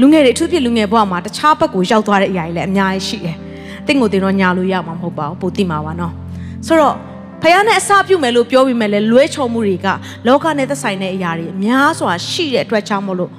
[0.00, 3.36] လူငယ်တွေအထူးဖြစ်လူငယ်ဘဝမှာတခြားဘက်ကိုရောက်သွားတဲ့အရာတွေလည်းအများကြီးရှိတယ်။
[3.86, 6.12] တင့်ကိုတင်တော့ညာလို့ရမှာမဟုတ်ပါဘူးပိုသိမှာပါနော်။
[6.66, 6.94] ဆိုတော့
[7.42, 9.86] ဖခင်နဲ့အစာပြုမယ်လို့ပြောပြီးမယ်လေလွဲချော်မှုတွေက
[10.26, 13.30] လောကနဲ့သက်ဆိုင်တဲ့အရာတွေအများစွာရှိတဲ့အတွက်ကြောင့်မို့လို့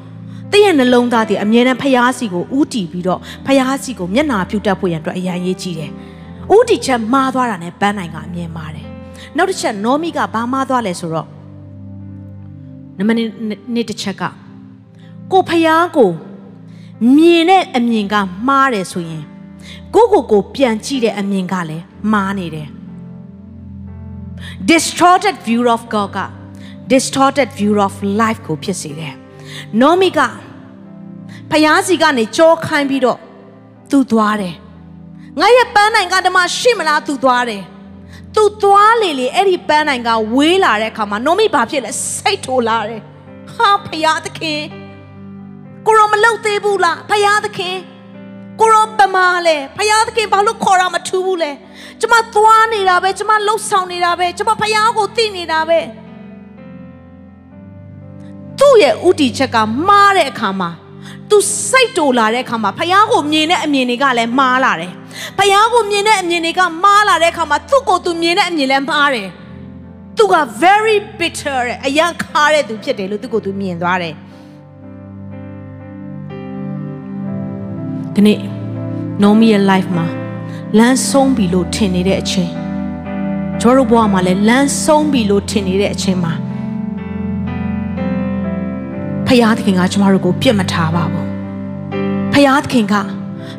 [0.52, 5.92] တင့်ရဲ့နှလုံးသားတွေအမြဲတမ်းဖခင်စီကိုဥတီပြီးတော့ဖခင်စီကိုမျက်နာပြုတတ်ဖို့ရန်အတွက်အရန်ရေးကြီးတယ်။
[6.56, 8.86] ဥတီချက်မှားသွားတာနဲ့ပန်းနိုင်ကအမြင်ပါတယ်။
[9.38, 11.28] နောက်တစ်ချက်နောမီကဘာမှားသွားလဲဆိုတော့
[12.98, 13.10] နမ
[13.76, 14.24] နေ့တစ်ချက်က
[15.32, 16.10] ကိုဖခင်ကို
[17.16, 18.16] မြင်တဲ့အမြင်က
[18.48, 19.24] မှားတယ်ဆိုရင်
[19.96, 22.68] ကိုကိုကိုပြန်ကြည့်တဲ့အမြင်ကလည်းမှားနေတယ်
[24.70, 26.20] distorted view of God က
[26.92, 29.14] distorted view of life ကိုဖြစ်စေတယ်။
[29.82, 30.20] Nomi က
[31.52, 33.20] ဖျားစီကနေကြောခိုင်းပြီးတော့
[33.92, 34.56] သူသွားတယ်။
[35.40, 37.64] ငါရဲ့ပန်းနိုင်ကဓမ္မရှိမလားသူသွားတယ်။
[38.36, 43.02] तू သွားလေလေအဲ့ဒီပန်းနိုင်ကဝေးလာတဲ့အခါမှာ Nomi ဘာဖြစ်လဲစိတ်ထိုလာတယ်။
[43.54, 44.62] ဟာဖျားသခင်
[45.90, 47.78] ကိုရောမလုံသေးဘူးလားဖယားသခင်
[48.60, 51.52] ကိုရောပမာလဲဖယားသခင်ဘာလို့ခေါ်တာမထူးဘူးလဲ
[52.00, 55.80] ကျမသွားနေတာပဲကျမလှုပ်ဆောင်နေတာပဲကျမဖယားကိုသိနေတာပဲ
[58.60, 60.70] သူ့ရဲ့ဥတီချက်ကမှားတဲ့အခါမှာ
[61.30, 61.38] သူ
[61.70, 64.92] စိတ်တူလာတဲ့အခါမှာဖယားကိုမြင်တဲ့အမြင်တွေကလည်းမှားလာတယ်
[65.38, 69.30] ဖယားကိုမြင်တဲ့အမြင်တွေကမှားလာတဲ့အခါမှာသူ့ကိုသူမြင်တဲ့အမြင်လည်းမှားတယ်
[70.18, 74.16] သူက very bitter တဲ့အရန်ခါတဲ့သူဖြစ်တယ်လို့သူ့ကိုသူမြင်သွားတယ်
[78.20, 78.42] ဒီနေ့
[79.24, 80.06] Nomi ရဲ့ life မှာ
[80.78, 82.52] လမ်းဆုံးပြီလို့ထင်နေတဲ့အချိန်
[83.62, 86.34] ကျွန်တော်ဘဝမှာလည်းလမ်းဆုံးပြီလို့ထင်နေတဲ့အချိန်မှာ
[89.28, 91.28] ဖယားသခင်ကကျမတို့ကိုပြစ်မထားပါဘူး
[92.34, 92.96] ဖယားသခင်က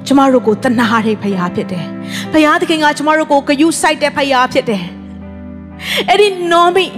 [0.07, 1.87] ကျမတို့ကိုတနာတဲ့ဖယားဖြစ်တယ်
[2.33, 4.85] ဖယားသခင်ကကျမတို့ကိုဂယုစိုက်တဲ့ဖယားဖြစ်တယ်
[6.09, 6.89] အဲ့ဒီ Nomi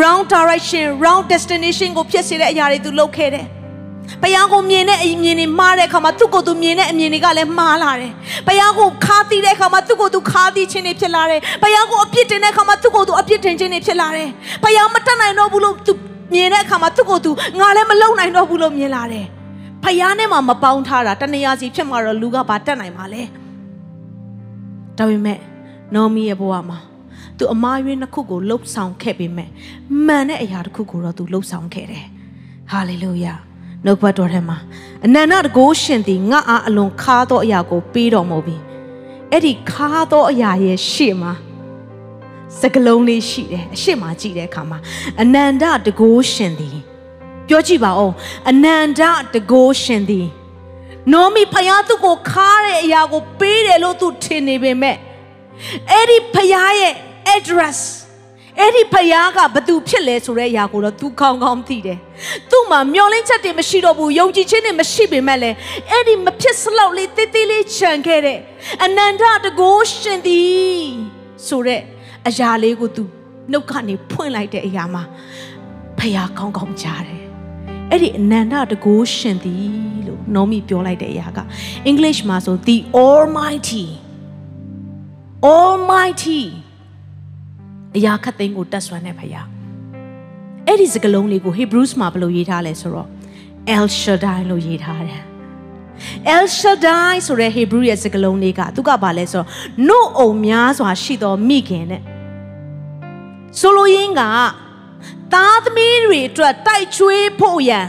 [0.00, 3.46] round direction round destination ကိုဖြစ်စေတဲ့အရာတွေသူလုပ်ခဲ့တယ်
[4.22, 8.12] ဘုရားကိုမြင်တဲ့အမြင်တွေမှားတဲ့အခါမှာသူ့ကိုယ်သူမြင်တဲ့အမြင်တွေကလည်းမှားလာတယ်။
[8.46, 14.28] ဘုရားကိုခါသီးတဲ့အခါမှာသူ့ကိုယ်သူခါသီးခြင်းတွေဖြစ်လာတယ်။ဘုရားကိုအပြစ်တင်တဲ့အခါမှာသူ့ကိုယ်သူအပြစ်တင်ခြင်းတွေဖြစ်လာတယ်။
[14.62, 15.92] ဘုရားမတတ်နိုင်တော့ဘူးလို့သူ
[16.34, 17.30] မြင်တဲ့အခါမှာသူ့ကိုယ်သူ
[17.60, 19.26] ငါလည်းမလုံနိုင်တော့ဘူးလို့မြင်လာတယ်။
[19.84, 23.22] ဘုရားနဲ့မှမပေါင်းထားတာတဏှာစီဖြစ်မှာတော့လူကဘာတတ်နိုင်မှာလဲ။
[24.98, 25.38] ဒါပေမဲ့
[25.94, 26.78] နောမီရဲ့ဘဝမှာ
[27.38, 29.50] သူအမားရွေးနှစ်ခုကိုလှုပ်ဆောင်ခဲ့ပေမဲ့
[30.06, 32.04] မှန်တဲ့အရာတစ်ခုကိုတော့သူလှုပ်ဆောင်ခဲ့တယ်။
[32.70, 33.34] ဟာလေလုယာ။
[33.84, 34.56] နှုတ်ဘတ်တော်ထဲမှာ
[35.06, 38.62] အနန္တတကိုးရှင်သည်ငါအားအလွန်ခါသောအရာကိုပေးတော်မူပြီး
[39.30, 41.32] အဲ့ဒီခါသောအရာရဲ့ရှေ့မှာ
[42.60, 44.78] စကလုံးလေးရှိတယ်အရှိမကြည့်တဲ့အခါမှာ
[45.22, 46.78] အနန္တတကိုးရှင်သည်
[47.48, 48.12] ပြောကြည့်ပါဦး
[48.50, 49.00] အနန္တ
[49.34, 50.26] တကိုးရှင်သည်
[51.12, 54.96] နောမီဖယားသူ့ကိုခါတဲ့အရာကိုပေးတယ်လို့သူထင်နေပေမဲ့
[55.90, 56.94] အဲ့ဒီဖယားရဲ့
[57.36, 57.78] address
[58.58, 61.98] အဲ့ဒီဖယားကဘသူဖြစ်လဲဆိုတဲ့အရာကိုတော့ तू ကောင်းကောင်းသိတယ်။
[62.50, 65.56] သူ့မှာမျောလင်းချက်တွေမရှိတော့ဘူးယုံကြည်ခြင်းတွေမရှိပေမဲ့လည်း
[65.90, 68.38] အဲ့ဒီမဖြစ်စလောက်လေးတိတိလေးခြံခဲ့တဲ့
[68.84, 70.84] အနန္တတကိုးရှင်သည်
[71.46, 71.80] ဆိုတဲ့
[72.28, 73.02] အရာလေးကို तू
[73.50, 75.02] နှုတ်ကနေဖွင့်လိုက်တဲ့အရာမှာ
[75.98, 77.22] ဖယားကောင်းကောင်းကြားတယ်။
[77.90, 81.38] အဲ့ဒီအနန္တတကိုးရှင်သည်လို့နောမီပြောလိုက်တဲ့အရာက
[81.86, 82.76] အင်္ဂလိပ်မှာဆို the
[83.06, 83.86] almighty
[85.56, 86.42] almighty
[87.96, 89.46] အရာခတ်သိမ်းကိုတတ်ဆွမ်းတဲ့ဖခင်
[90.66, 93.08] အဲ့ဒီစကားလုံးလေးကို Hebrews မှာဘယ်လိုရေးထားလဲဆိုတော့
[93.76, 95.22] El Shaddai လို့ရေးထားတယ်
[96.36, 99.48] El Shaddai ဆိုတဲ့ Hebrew ရဲ့စကားလုံးလေးကသူကဘာလဲဆိုတော့
[99.88, 102.02] နှုတ်အုံများစွာရှိသောမိခင်တဲ့
[103.58, 104.22] ဆိုလိုရင်းက
[105.34, 107.86] သားသမီးတွေအတွက်တိုက်ချွေးဖို့ရန်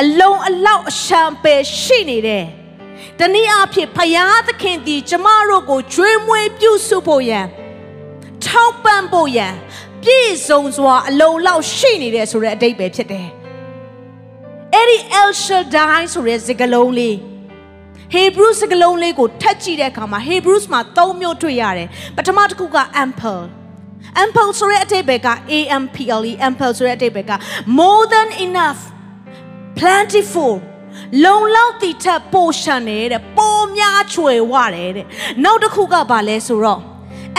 [0.00, 2.46] အလုံးအလောက်အရှံပယ်ရှိနေတယ်။
[3.18, 7.46] တနည်းအားဖြင့်ဖယားသခင်သည်ကျမတို့ကိုကျွေးမွေးပြုစုဖို့ရန်
[8.48, 9.54] ထောက်ပံ့ဖို့ရန်
[10.02, 13.28] ပြည့်စုံစွာအလုံးလောက်ရှိနေတယ်ဆိုတဲ့အတိတ်ပဲဖြစ်တယ်။
[14.74, 17.16] အဲ့ဒီ El Shaddai ဆိုတဲ့စကားလုံးလေး
[18.14, 23.42] Hebrew စကားလုံးလေးကိုထပ်ကြည့်တဲ့အခါမှာ Hebrews မှာ၃မျိုးတွေ့ရတယ်။ပထမတစ်ခုက ample
[24.22, 27.32] ample ဆိုတဲ့အတိတ်ပဲက AMPLE ample ဆိုတဲ့အတိတ်ပဲက
[27.78, 28.80] more than enough
[29.78, 30.54] plentiful
[31.24, 35.06] လုံလောက်တည်ထက်ပိုရှံနေတဲ့ပိုများချွေဝတယ်တဲ့
[35.44, 36.80] နောက်တစ်ခုကဘာလဲဆိုတော့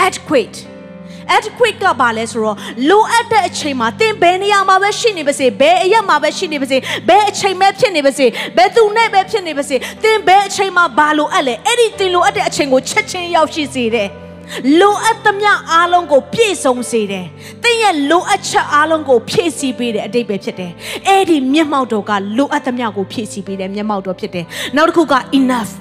[0.06, 0.58] adequate
[1.38, 2.58] adequate ကဘာလဲဆိုတော့
[2.90, 6.78] လိုအပ်တဲ့အချိန်မှာသင်ဘယ်နေရာမှာပဲရှိနေပါစေဘယ်အရက်မှာပဲရှိနေပါစေ
[7.10, 8.26] ဘယ်အချိန်ပဲဖြစ်နေပါစေ
[8.58, 14.10] ဘယ်သူနဲ့ပဲဖြစ်နေပါစေသင်ဘယ်အချိန်မှာဘာလိုအပ်လဲအဲ့ဒီသင်လိုအပ်တဲ့အချိန်ကိုချက်ချင်းရောက်ရှိစေတယ်
[14.80, 17.26] လိုအပ်သမျှအားလုံးကိုပြည့်စုံစေတယ်။
[17.64, 20.72] သင်ရဲ့လိုအပ်ချက်အားလုံးကိုဖြည့်ဆည်းပေးတဲ့အတိတ်ပဲဖြစ်တယ်။
[21.08, 24.46] အဲ့ဒီမျက်မှောက်တော်ကလိုအပ်သမျှကိုဖြည့်ဆည်းပေးတဲ့မျက်မှောက်တော်ဖြစ်တယ်။
[24.76, 25.72] နောက်တစ်ခုက enough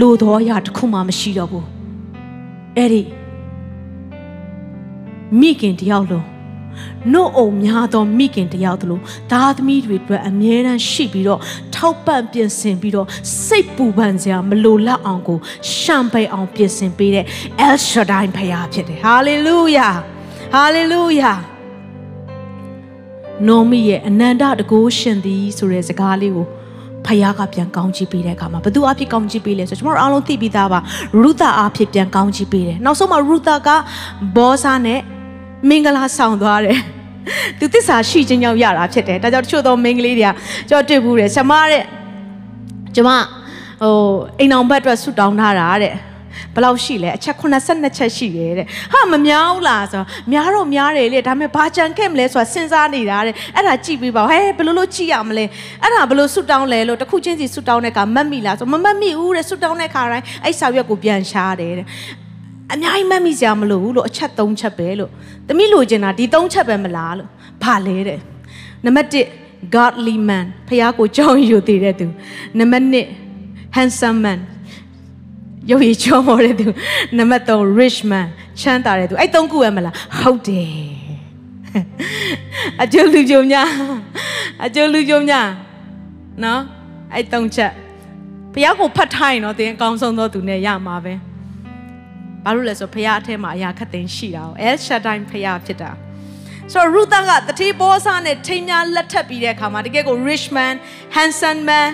[0.00, 1.64] လိုတော်ရတစ်ခုမှမရှိတော့ဘူး။
[2.78, 3.02] အဲ့ဒီ
[5.40, 6.26] မိခင်တယောက်လုံး
[7.12, 9.02] နှုတ်အုံများသောမိခင်တယောက်တလို့
[9.32, 11.40] သားသမီးတွေအတွက်အမြဲတမ်းရှိပြီးတော့
[11.74, 13.06] ထောက်ပံ့ပြင်ဆင်ပြီးတော့
[13.44, 15.38] စိတ်ပူပန်စရာမလိုလောက်အောင်ကို
[15.76, 17.24] ရှံပိတ်အောင်ပြင်ဆင်ပေးတဲ့
[17.66, 19.88] El Shaddai ဖခင်ဖြစ်တယ်ဟာလေလုယာ
[20.54, 21.32] ဟာလေလုယာ
[23.48, 26.46] နိုမီရဲ့အနန္တတကိုးရှင်သည်ဆိုတဲ့စကားလေးကို
[27.06, 30.80] ဖယားကပြန်ကောင်းချီးပေးတဲ့အခါမှာဘသူအဖြစ်ကောင်းချီးပေးလဲဆိုတော့ကျွန်တော်တို့အားလုံးသိပြီးသားပါ
[31.22, 33.68] ရူသာအဖြစ်ပြန်ကောင်းချီးပေးတယ်နောက်ဆုံးမှာရူသာက
[34.36, 35.00] ဘောဇာနဲ့
[35.68, 36.78] မင်္ဂလာဆောင်သွားတယ်
[37.58, 40.32] သူသစ္စာရှိခြင်းကြောင့်ရတာဖြစ်တယ်ဒါကြောင့်တချို့သောမိန်းကလေးတွေက
[40.70, 41.84] ကြောက်တွေ့ဘူးတယ်ဆမတဲ့
[42.94, 43.10] ကျမ
[43.82, 43.94] ဟို
[44.38, 45.94] အိမ်အောင်ဘက်အတွက်ဆူတောင်းထားတာတဲ့
[46.54, 55.44] ဘယ်လောက်ရှိလဲအချက်82ချက်ရှိတယ်တဲ့ဟာမများဘူးလားဆိုတော့များတော့များတယ်လေဒါပေမဲ့ဘာကြံခဲ့မလဲဆိုတာစဉ်းစားနေတာတဲ့အဲ့ဒါကြည့်ပြီးပါဟဲဘယ်လိုလုပ်ကြည့်ရမလဲ
[55.82, 61.86] အဲ့ဒါဘယ်လိုဆူတောင်းလဲလို့တစ်ခုချင်းစီဆူတောင်းတဲ့အခါမတ်မိလားဆိုမမတ်မိဘူးတဲ့ဆူတောင်းတဲ့အခါတိုင်းအဲ့စာရွက်ကိုပြန်ရှားတယ်တဲ့
[62.72, 65.10] အများကြီးမတ်မိစရာမလိုဘူးလို့အချက်၃ချက်ပဲလို့
[65.48, 67.28] တမိလိုချင်တာဒီ၃ချက်ပဲမလားလို့
[67.62, 68.18] ဘာလဲတဲ့
[68.84, 72.06] နံပါတ်1 godly man ဖះကိုကြောင်းယူတည်တဲ့သူ
[72.58, 74.38] နံပါတ်2 handsome man
[75.70, 76.66] ရုပ်ရည်ချောမောတဲ့သူ
[77.18, 78.26] နံပါတ်3 rich man
[78.60, 80.72] ချမ်းသာတဲ့သူအဲ့သုံးခုပဲမလားဟုတ်တယ်
[82.82, 83.68] အကျိုးလူကြုံများ
[84.64, 85.48] အကျိုးလူကြုံများ
[86.44, 86.60] နော်
[87.14, 87.72] အဲ့သုံးချက်
[88.52, 91.14] ဘုရားကိုဖတ်ထားရင်တော့သင်အကောင်းဆုံးသောသူနဲ့ရမှာပဲ
[92.44, 95.90] ဘာလို့လဲဆိုဘုရားအထက်မှာအရာခက်သိမ်းရှိတာ။ El Shaddai ဘုရားဖြစ်တာ။
[96.72, 100.74] ဆိုတော့ Ruth ကတတိဘောစားနဲ့ထိမ်းများလက်ထပ်ပြီးတဲ့အခါမှာတကယ်ကို rich man,
[101.16, 101.88] handsome man,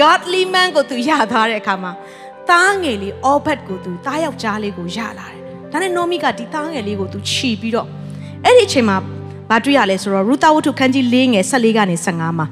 [0.00, 1.92] godly man ကိုသူရထားတဲ့အခါမှာ
[2.50, 5.42] သားငယ်လေး Obed ကိုသူသားယောက်ျားလေးကိုရလာတယ်။
[5.72, 7.88] ဒါနဲ့ Nomi ကဒီသားငယ်လေးကိုသူခြီပြီးတော့
[8.44, 8.96] အဲ့ဒီအချိန်မှာ
[9.50, 12.46] ဘာတွေ့ရလဲဆိုတော့ Ruth ဝတ္ထုခန်းကြီး၄ငယ်14ကနေ15မှာ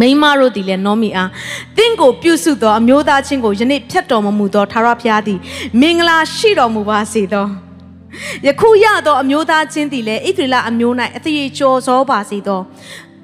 [0.00, 1.30] မိမတို့သည်လည်းနောမီအား
[1.76, 5.38] တင့်ကိုပြုစုသောအမျိုးသားချင်းကိုယနေ့ဖြတ်တော်မမူသောသာရဖျားသည်
[5.80, 7.46] မင်္ဂလာရှိတော်မူပါစေသော
[8.46, 12.60] ယခုရသောအမျိုးသားချင်းသည်လည်းဣသရေလအမျိုး၌အသေးကျော်စောပါစေသော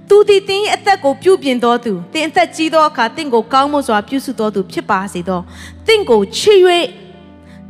[0.09, 5.41] သူသည်တင်းအသက်ကိုပြုပြင်တော်သူတင်းအသက်ကြီးသောအခါတင့်ကိုကောင်းမွန်စွာပြုစုတော်သူဖြစ်ပါစေသော
[5.87, 6.61] တင့်ကိုချစ်၍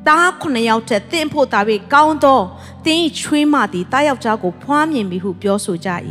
[0.09, 1.61] သားခုနှစ်ယောက်ထက်တင့်ဖို့သာ၍
[1.95, 2.41] ကောင်းသော
[2.87, 5.89] တင်းချွေးမသည်တားယောက်ျားကိုဖွားမြင်ပြီဟုပြောဆိုကြ၏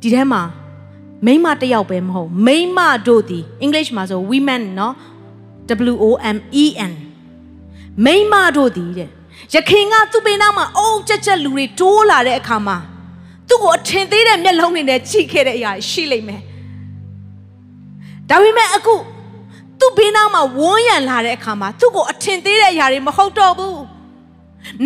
[0.00, 0.42] ဒီထဲမှာ
[1.26, 4.92] မိမတယောက်ပဲမဟုတ်မိမတို့သည် English မှာဆို women เนาะ
[5.92, 6.92] W O M E N
[8.04, 9.10] မိမတို့သည်တဲ့
[9.54, 12.76] ရခင်ကသူ့ဘေးနားမှာအုံကြက်ကြက်လူတွေတိုးလာတဲ့အခါမှာ
[13.48, 16.42] သူ့ကိုအထင်သေးတဲ့မျက်လုံးတွေနဲ့ချိန်ခဲ့တဲ့အရာရှိလိမ့်မယ်
[18.30, 18.94] ဒါပေမဲ့အခု
[19.80, 23.80] သူ့ဘေးနားမှာဝန်းရံလာတဲ့အခါမှာသူ့ကိုအထင်သေးတဲ့အရာတွေမဟုတ်တော့ဘူး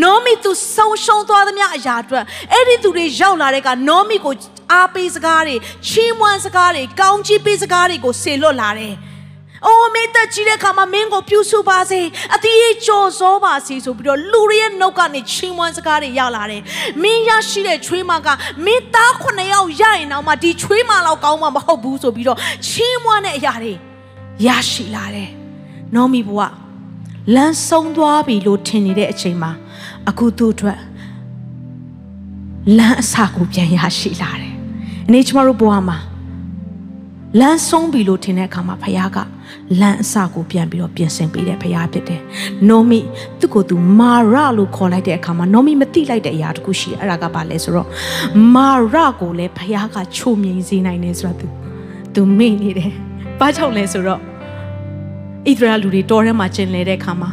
[0.03, 4.35] နောမီသူဆုံရှုံသွားသမျှအရာအတွက်အဲ့ဒီသူတွေရောက်လာတဲ့ကနောမီကို
[4.73, 5.57] အားပေးစကားတွေ
[5.89, 8.95] ချီးမွမ်းစကားတွေကောင်းချီးပေးစကားတွေကိုဆေလွတ်လာတယ်။
[9.67, 12.01] အိုးမင်းတက်ကြီးတဲ့ခါမှာမင်းကိုပြုစုပါစေ
[12.35, 16.63] အတီးကြော်စောပါစေဆိုပြီးတော့လူတွေရဲ့နှုတ်ကနေချီးမွမ်းစကားတွေရောက်လာတယ်။
[17.03, 18.29] မင်းရရှိတဲ့ချွေးမက
[18.65, 23.75] မင်းသားခုနှစ်ယောက်ရရင်တော့မှဒီချွေးမလောက်ကောင်းမှမဟုတ်ဘူးဆိုပြီးတော့ချီးမွမ်းတဲ့အရာတွေ
[24.47, 25.31] ရရှိလာတယ်။
[25.95, 26.55] နောမီဘုရား
[27.35, 29.53] လမ်းဆုံးသွားပြီလို့ထင်နေတဲ့အချိန်မှာ
[30.09, 30.81] အခုသူ့အတွက်
[32.79, 34.42] လမ်းအစာကိုပြန်ရရှိလာတယ်။အ
[35.13, 35.99] နေကျမတို့ဘဝမှာ
[37.41, 39.19] လမ်းဆုံးပြီလို့ထင်တဲ့အခါမှာဖခင်က
[39.81, 42.21] လမ်းအစာကိုပြန်ပြီးတော့ပြင်ဆင်ပေးတဲ့ဖခင်ဖြစ်တယ်။
[42.69, 43.01] နောမီ
[43.41, 47.89] သူ့ကိုသူမာရလို့ခေါ်လိုက်တဲ့အခါမှာနောမီမသိလိုက်တဲ့အရာတခုရှိတယ်။အဲ့ဒါကဘာလဲဆိုတော့
[48.55, 51.47] မာရကိုလည်းဖခင်ကချိုမြိန်စေနိုင်တယ်ဆိုတာသူ
[52.15, 52.93] သူမေ့နေတယ်။
[53.39, 54.21] ဘာကြောင့်လဲဆိုတော့ဣ
[55.59, 57.31] သရေလလူတွေတော်ထဲမှာကျင်လည်တဲ့အခါမှာ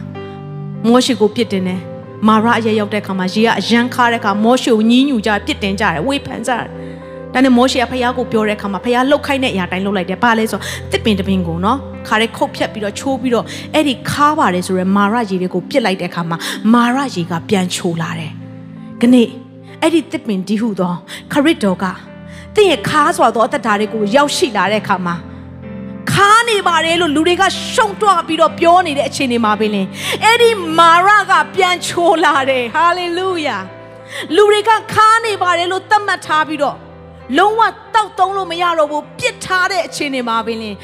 [0.87, 1.81] မောရှိကိုပြစ်တင်တယ်
[2.27, 6.78] မာရအရရောက်တဲ့အခါမှာရေကအရန်ခါတဲ့အခါမောရှိကိုညင်းညူကြပြစ်တင်ကြတယ်ဝေဖန်ကြတယ်
[7.33, 10.59] ဒါနဲ့မောရှိကဖယားကိုပြောတဲ့အခါမှာဖယားလှုပ်ခိုင်းတဲ့အရာတိုင်းလှုပ်လိုက်တယ်ဘာလဲဆို
[10.91, 11.77] တစ်ပင်တပင်ကိုနော်
[12.07, 16.37] ခါရဲခုတ်ဖြတ်ပြီးတော့ချိုးပြီးတော့အဲ့ဒီခါပါတယ်ဆိုရယ်မာရရေတွေကိုပြစ်လိုက်တဲ့အခါမှာ
[16.73, 18.31] မာရရေကပြန်ချိုလာတယ်
[19.01, 19.15] ခဏ
[19.81, 20.93] အဲ့ဒီတစ်ပင်ဒီဟုသော
[21.31, 21.85] ခရစ်တော်က
[22.55, 25.15] တင့်ရဲ့ခါဆိုတော့အသက်တာတွေကိုရောက်ရှိလာတဲ့အခါမှာ
[26.11, 29.87] ခါနေပါတယ်လို့လူတွေကရှုံတွပြီးတော့ပြောနေတဲ့အချိန်တွေမှာပဲလင်
[30.23, 30.49] အဲ့ဒီ
[30.79, 33.57] မာရကပြန်ချိုလာတယ်ဟာလေလုယာ
[34.35, 36.77] လူတွေကခါနေပါတယ်လို့သတ်မှတ်ထားပြီးတော့
[37.37, 37.61] လုံးဝ
[37.95, 40.75] တောက်သုံးလို့မရတော့ဘူးပြစ်ထားတဲ့အခြေအနေမှာပင်လင်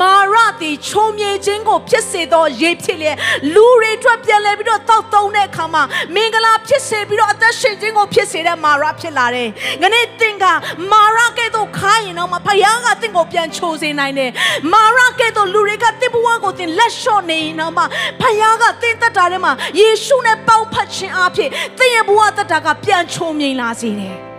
[0.00, 3.16] မာရသည်ချုံမြေခြင်းကိုဖြစ်စေသောရေဖြစ်လျက်
[3.54, 5.82] လူတွေအတွက်ပြန်လဲပြီးတော့တောက်သုံးတဲ့အခါမှာ
[6.14, 9.48] မင်္ဂလာဖြစ်စေပြီးတော့အသက်ရှင်ခြင်းကိုဖြစ်စေတဲ့မာရဖြစ်လာတယ်။
[9.82, 10.44] ငနေ့သင်က
[10.92, 14.30] မာရကဲ့သို့ခါရင်တော့မှဖယားကသင်ကိုပြန်ချိုစေနိုင်တယ်။
[14.72, 17.84] မာရကဲ့သို့လူတွေကသင်ဘဝကိုသင်လက်လျှော့နေရင်တော့မှ
[18.20, 24.16] ဖယားကသင်သက်တာထဲမှာယေရှုနဲ့ပေါင်းဖက်ခြင်းအဖြစ်သင်ရဲ့ဘဝသက်တာကပြန်ချုံမြိန်လာစေတယ်။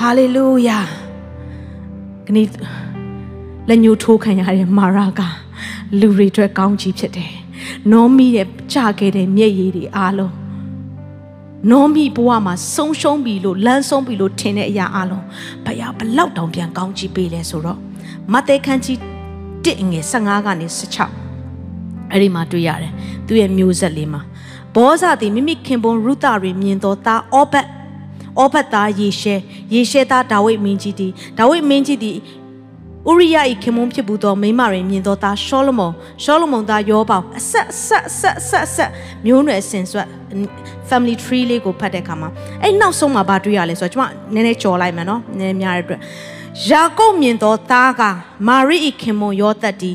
[0.00, 0.78] ဟာလေလုယာ
[2.26, 2.38] ခဏ
[3.68, 5.20] လက်ညှိုးထိုးခံရတဲ့မာရာက
[6.00, 7.32] လူတွေအတွက်ကောင်းကြီးဖြစ်တယ်။
[7.92, 10.34] နောမီရဲ့ကြခဲ့တဲ့မျက်ရည်တွေအားလုံး
[11.70, 15.24] နောမိဘဝမှာဆုံးရှုံးပြီလို့လမ်းဆုံးပြီလို့ထင်တဲ့အရာအလုံး
[15.64, 17.78] ဘုရားဘလောက်တောင်ပြန်ကောင်းချီးပေးလဲဆိုတော့
[18.32, 18.98] မဿဲခန်းကြီး
[19.64, 20.66] 1ငယ်15ကနေ
[21.28, 22.92] 16အဲ့ဒီမှာတွေ့ရတယ်
[23.26, 24.22] သူရဲ့မျိုးဆက်လေးမှာ
[24.74, 27.66] ဘောဇာသည်မိမိခင်ပွန်းရုသရီမြင်သောသားအောဘတ်
[28.38, 29.34] အောဘတ်သားယေရှဲ
[29.74, 32.16] ယေရှဲသားဒါဝိဒ်မင်းကြီးသည်ဒါဝိဒ်မင်းကြီးသည်
[33.10, 38.90] ဥရိယ၏ခင်မွန်းဖြစ်ဘူးသောမိမတွေမြင်သောသားရှောလမုန်ရှောလမုန်သားယောဘောင်အဆက်အဆက်အဆက်အဆက်အဆက်
[39.26, 40.08] မျိုးနွယ်ဆင်ဆွတ်
[40.88, 42.28] family tree လေးကိုဖတ်တဲ့အခါမှာ
[42.62, 46.00] အဲ့နောက်ဆုံးမှာဘာတွေ့ရလဲဆိုတော့ကျွန်မနည်းနည်းကြော်လိုက်မယ်နော်နည်းနည်းများတဲ့အတွက်
[46.68, 48.02] ယာကုပ်မြင်သောသားက
[48.48, 49.92] မာရိ၏ခင်မွန်ယောသက်တီ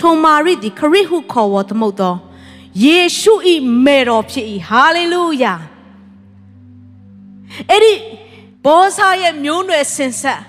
[0.00, 2.14] ထိုမာရိသည်ခရစ်ဟုခေါ်ဝေါ်သမုတ်သော
[2.84, 3.34] ယေရှု၏
[3.84, 5.54] မေတော်ဖြစ်၏ဟာလေလုယာ
[7.70, 7.92] အဲ့ဒီ
[8.64, 10.40] ဘောဆာရဲ့မျိုးနွယ်စင်ဆက်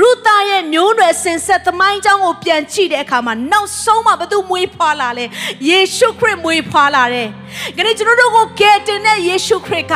[0.00, 5.24] ရုတာရဲ့မျိုးနွယ်စင်ဆက်သမိုင်းကြောင်းကိုပြန်ကြည့်တဲ့အခါမှာနောက်ဆုံးမှာဘသူမွေးဖွားလာလဲ
[5.68, 7.28] ယေရှုခရစ်မွေးဖွားလာတယ်။
[7.76, 9.94] ခရစ်ကျွန်တော်တို့ကိုကယ်တင်တဲ့ယေရှုခရစ်က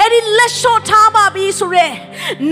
[0.00, 1.88] အဲ့ဒီလက်လျှော့ထားပါပြီဆိုရဲ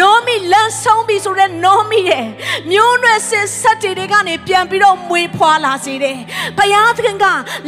[0.00, 2.26] နောမီလမ်းဆုံးပြီဆိုရဲနောမီရဲ့
[2.70, 6.16] မျိုးနွယ်စင်ဆက်တွေကနေပြန်ပြီးတော့မွေးဖွားလာစေတယ်။
[6.58, 7.26] ဘုရားသခင်က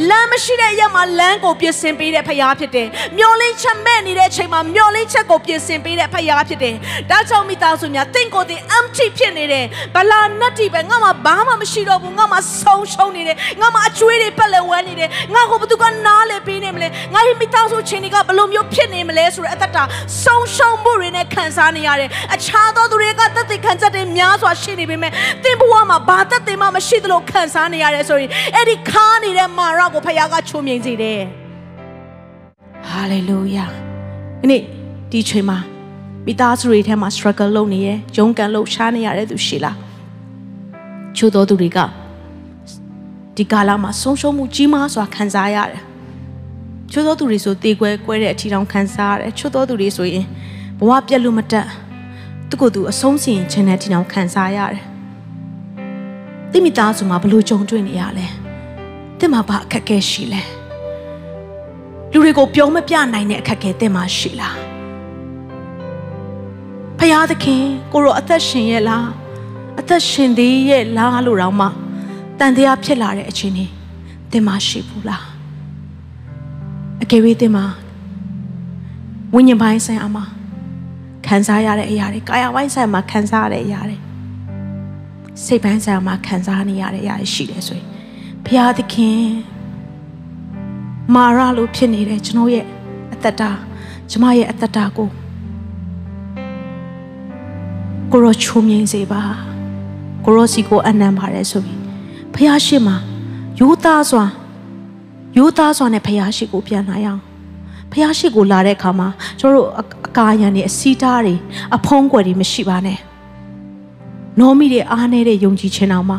[0.09, 2.89] လမ်းမရှိတဲ့ရက်မှာလမ်းကိုပြင်ဆင်ပေးတဲ့ဘုရားဖြစ်တယ်။
[3.19, 6.75] မျောလင်းချက်မဲ့နေတဲ့အချိန်မှာမျောလင်းချက်ကိုပြင်ဆင်ပေးတဲ့ဘုရားဖြစ်တယ်။
[7.11, 19.83] ဒါကြောင့်မိသားစုများတင့်ကိုယ်တင် empty ဖြစ်နေတယ်။ဘလာနတ်တီပဲငါမှဘာမှမရှိတော့ဘူးငါမှဆုံးရှုံးနေတယ်။ငါမှအကျွေးတွေပက်လက်ဝဲနေတယ်။ငါကိုဘသူကနားလေပေးနေမလဲ။ငါရဲ့မိသားစုချင်းတွေကဘလို့မျိုးဖြစ်နေမလဲဆိုတဲ့အသက်တာ
[20.25, 25.13] ဆုံးရှုံးမှုတွေနဲ့ခံစားနေရတယ်အခြားသောသူတွေကသက်သေခံချက်တွေများစွာရှိနေပေမဲ့
[25.45, 31.21] သင်ဘဝမှာဘာသက်သေမှမရှိသလိုခံစားနေရတယ်ဆိုရင်အဲ့ဒီခါနေတဲ့မာရကိုဖခင်ကချုံမြင်စေတယ်
[32.89, 33.67] ဟာလေလုယာ
[34.41, 34.63] ဒီနေ့
[35.11, 35.59] ဒီချိန်မှာ
[36.27, 39.77] မိသားစုတွေထဲမှာ struggle လုပ်နေရရုန်းကန်လှုပ်ရှားနေရတဲ့သူရှိလား
[41.17, 41.79] ချို့သောသူတွေက
[43.37, 45.83] ဒီကာလမှာဆုံးရှုံးမှုကြီးမားစွာခံစားရတယ်
[46.93, 50.27] ချို့သောသူတွေဆိုတေကွဲကွဲတဲ့အထီတောင်ခံစားရတယ်ချို့သောသူတွေဆိုရင်
[50.79, 51.69] ဘဝပြက်လို့မတက်
[52.49, 54.85] သူကိုယ်သူအဆုံးစီရင်ခြင်းနဲ့ထီတောင်ခံစားရတယ်
[56.53, 58.27] တိမိသားစုမှာဘလို့ကြုံတွေ့နေရလဲ
[59.19, 60.43] တင်မှာဘာအခက်အခဲရှိလဲ
[62.13, 64.57] လူတွေကိုပြောမပြနိုင်တဲ့အခက်အခဲတင်မှာရှိလား
[66.99, 67.63] ဖယားသခင်
[67.93, 69.07] ကိုရောအသက်ရှင်ရဲ့လား
[69.81, 71.67] အသက်ရှင်သေးရဲ့လားလို့တော့မှ
[72.39, 73.69] တန်တရားဖြစ်လာတဲ့အချိန်นี้
[74.31, 75.34] တင်မရှိဘူးလား
[77.05, 77.65] အကယ်၍တင်မှာ
[79.35, 80.25] ဝိညာဉ်ပိုင်းဆိုင်အမှာ
[81.27, 83.97] ခံစားရတဲ့အရာတွေကာယပိုင်းဆိုင်မှာခံစားရတဲ့အရာတွေ
[85.45, 87.87] စိတ်ပိုင်းဆိုင်မှာခံစားနေရတဲ့အရာတွေရှိတယ်ဆိုရင်
[88.45, 89.25] ဘုရားသခင်
[91.15, 92.67] မာရလို့ဖြစ်နေတဲ့ကျွန်တော်ရဲ့
[93.15, 93.51] အသက်တာ
[94.11, 95.09] ကျမရဲ့အသက်တာကို
[98.13, 99.23] ကိုရောချုံမြင်စေပါ
[100.25, 101.81] ကိုရောစီကိုအနံပါတယ်ဆိုပြီး
[102.35, 102.95] ဘုရားရှိမှ
[103.59, 104.25] ယူသားစွာ
[105.37, 107.21] ယူသားစွာနဲ့ဘုရားရှိကိုပြန်လာရအောင်
[107.91, 109.09] ဘုရားရှိကိုလာတဲ့အခါမှာ
[109.41, 109.69] ကျွန်တော်တို့
[110.09, 111.35] အကာအယံတွေအစီးတားတွေ
[111.77, 112.99] အဖုံးကွယ်တွေမရှိပါနဲ့
[114.41, 116.19] နောမီတွေအားနေတဲ့ယုံကြည်ခြင်းအောင်မှာ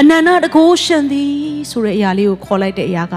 [0.00, 1.32] အနန္တတကိုးရှင်သည်
[1.70, 3.14] ဆိုတဲ့အရာလေးကိုခေါ်လိုက်တဲ့အရာက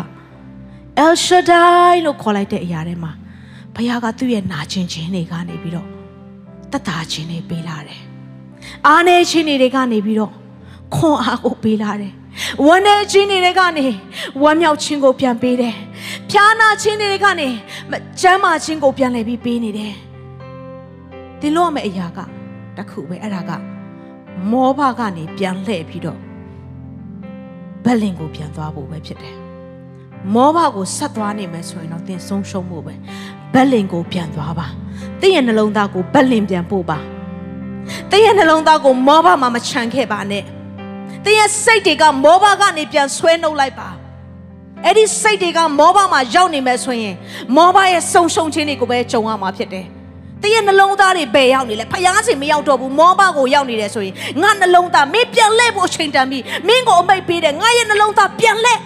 [1.04, 3.12] El Shaddai လို့ခေါ်လိုက်တဲ့အရာထဲမှာ
[3.76, 5.88] ဘုရားကသူ့ရဲ့နာကျင်ခြင်းတွေကနေပြီးတော့
[6.72, 8.02] တတ်တာခြင်းတွေပေးလာတယ်။
[8.88, 10.34] အားနေခြင်းတွေကနေပြီးတော့
[10.96, 12.14] ခွန်အားကိုပေးလာတယ်။
[12.66, 13.86] ဝမ်းနေခြင်းတွေကနေ
[14.42, 15.76] ဝမ်းမြောက်ခြင်းကိုပြန်ပေးတယ်။
[16.30, 17.48] ဖြာနာခြင်းတွေကနေ
[18.22, 19.94] ကျမ်းမာခြင်းကိုပြန်လည်ပြီးပေးနေတယ်။
[21.40, 22.20] ဒီလိုမဲ့အရာက
[22.78, 23.52] တခုပဲအဲ့ဒါက
[24.52, 26.20] မောဘကနေပြန်လှည့်ပြီးတော့
[27.84, 29.36] ဘက်လင်ကိုပြန်သွားဖို့ပဲဖြစ်တယ်။
[30.34, 32.94] မောဘကိုဆက်သွားနိုင်မယ်ဆိုရင်တော့သင်ဆုံးရှုံးဖို့ပဲ
[33.54, 34.68] ဘက်လင်ကိုပြန်သွားပါ။
[35.20, 37.00] သင်ရဲ့နှလုံးသားကိုဘက်လင်ပြန်ပို့ပါ။
[38.12, 40.46] သင်ရဲ့နှလုံးသားကိုမောဘမှာမချန်ခဲ့ပါနဲ့။
[41.24, 43.90] သင်ရဲ့စိတ်တွေကမောဘကနေပြန်ဆွဲနှုတ်လိုက်ပါ။
[44.86, 47.16] အဲ့ဒီစိတ်တွေကမောဘမှာရောက်နေမယ်ဆိုရင်
[47.56, 49.88] မောဘရဲ့ဆုံရှုံခြင်းတွေကိုပဲကြုံရမှာဖြစ်တယ်။
[50.46, 58.80] တရဲ့နှလုံးသားတွေဘယ်ရောက်နေလဲဖယားစီမရောက်တော့ဘူးမောဘကိုရောက်နေတယ်ဆိုရင်ငါနှလုံးသားမင်းပြန်လှည့်ဖို့အချိန်တန်ပြီမင်းကိုအမိတ်ပေးတယ်ငါရဲ့နှလုံးသားပြန်လှည့်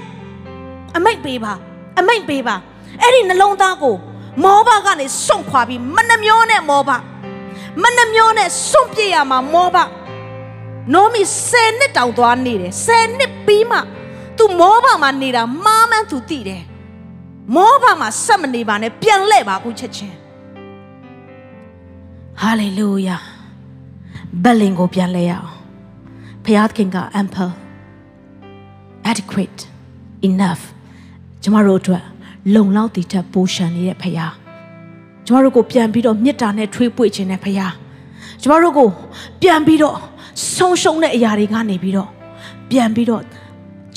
[0.98, 1.54] အမိတ်ပေးပါ
[2.00, 2.56] အမိတ်ပေးပါ
[3.02, 3.96] အဲ့ဒီနှလုံးသားကို
[4.44, 6.90] မောဘကနေစွန့်ခွာပြီးမနှမျောနဲ့မောဘ
[7.84, 9.78] မနှမျောနဲ့စွန့်ပြစ်ရမှာမောဘ
[10.94, 11.22] နိုမီ
[11.52, 13.80] 10နှစ်တောင်သွားနေတယ်10နှစ်ပြီးမှ
[14.38, 16.64] तू မောဘမှာနေတာမားမှန်း तू သိတယ်
[17.56, 20.16] မောဘမှာဆက်မနေပါနဲ့ပြန်လှည့်ပါခုချက်ချင်း
[22.42, 23.18] ဟာလေလုယာ
[24.44, 25.50] ဘက်လင်ကိုပြန်လဲရအောင်
[26.46, 27.52] ဖျားသခင်က ample
[29.12, 29.60] adequate
[30.30, 30.64] enough
[31.44, 32.04] ကျမတို့အတွက်
[32.54, 34.34] လုံလောက်တည်တဲ့ပိုးရှန်နေတဲ့ဖျား
[35.26, 37.74] ကျမတို့ကိုပြန်ပြီးတော့မေတ္တာနဲ့ထွေးပွေ့ခြင်းနဲ့ဖျား
[38.42, 38.90] ကျမတို့ကို
[39.42, 39.98] ပြန်ပြီးတော့
[40.54, 42.10] ဆုံးရှုံးတဲ့အရာတွေကနေပြီးတော့
[42.70, 43.24] ပြန်ပြီးတော့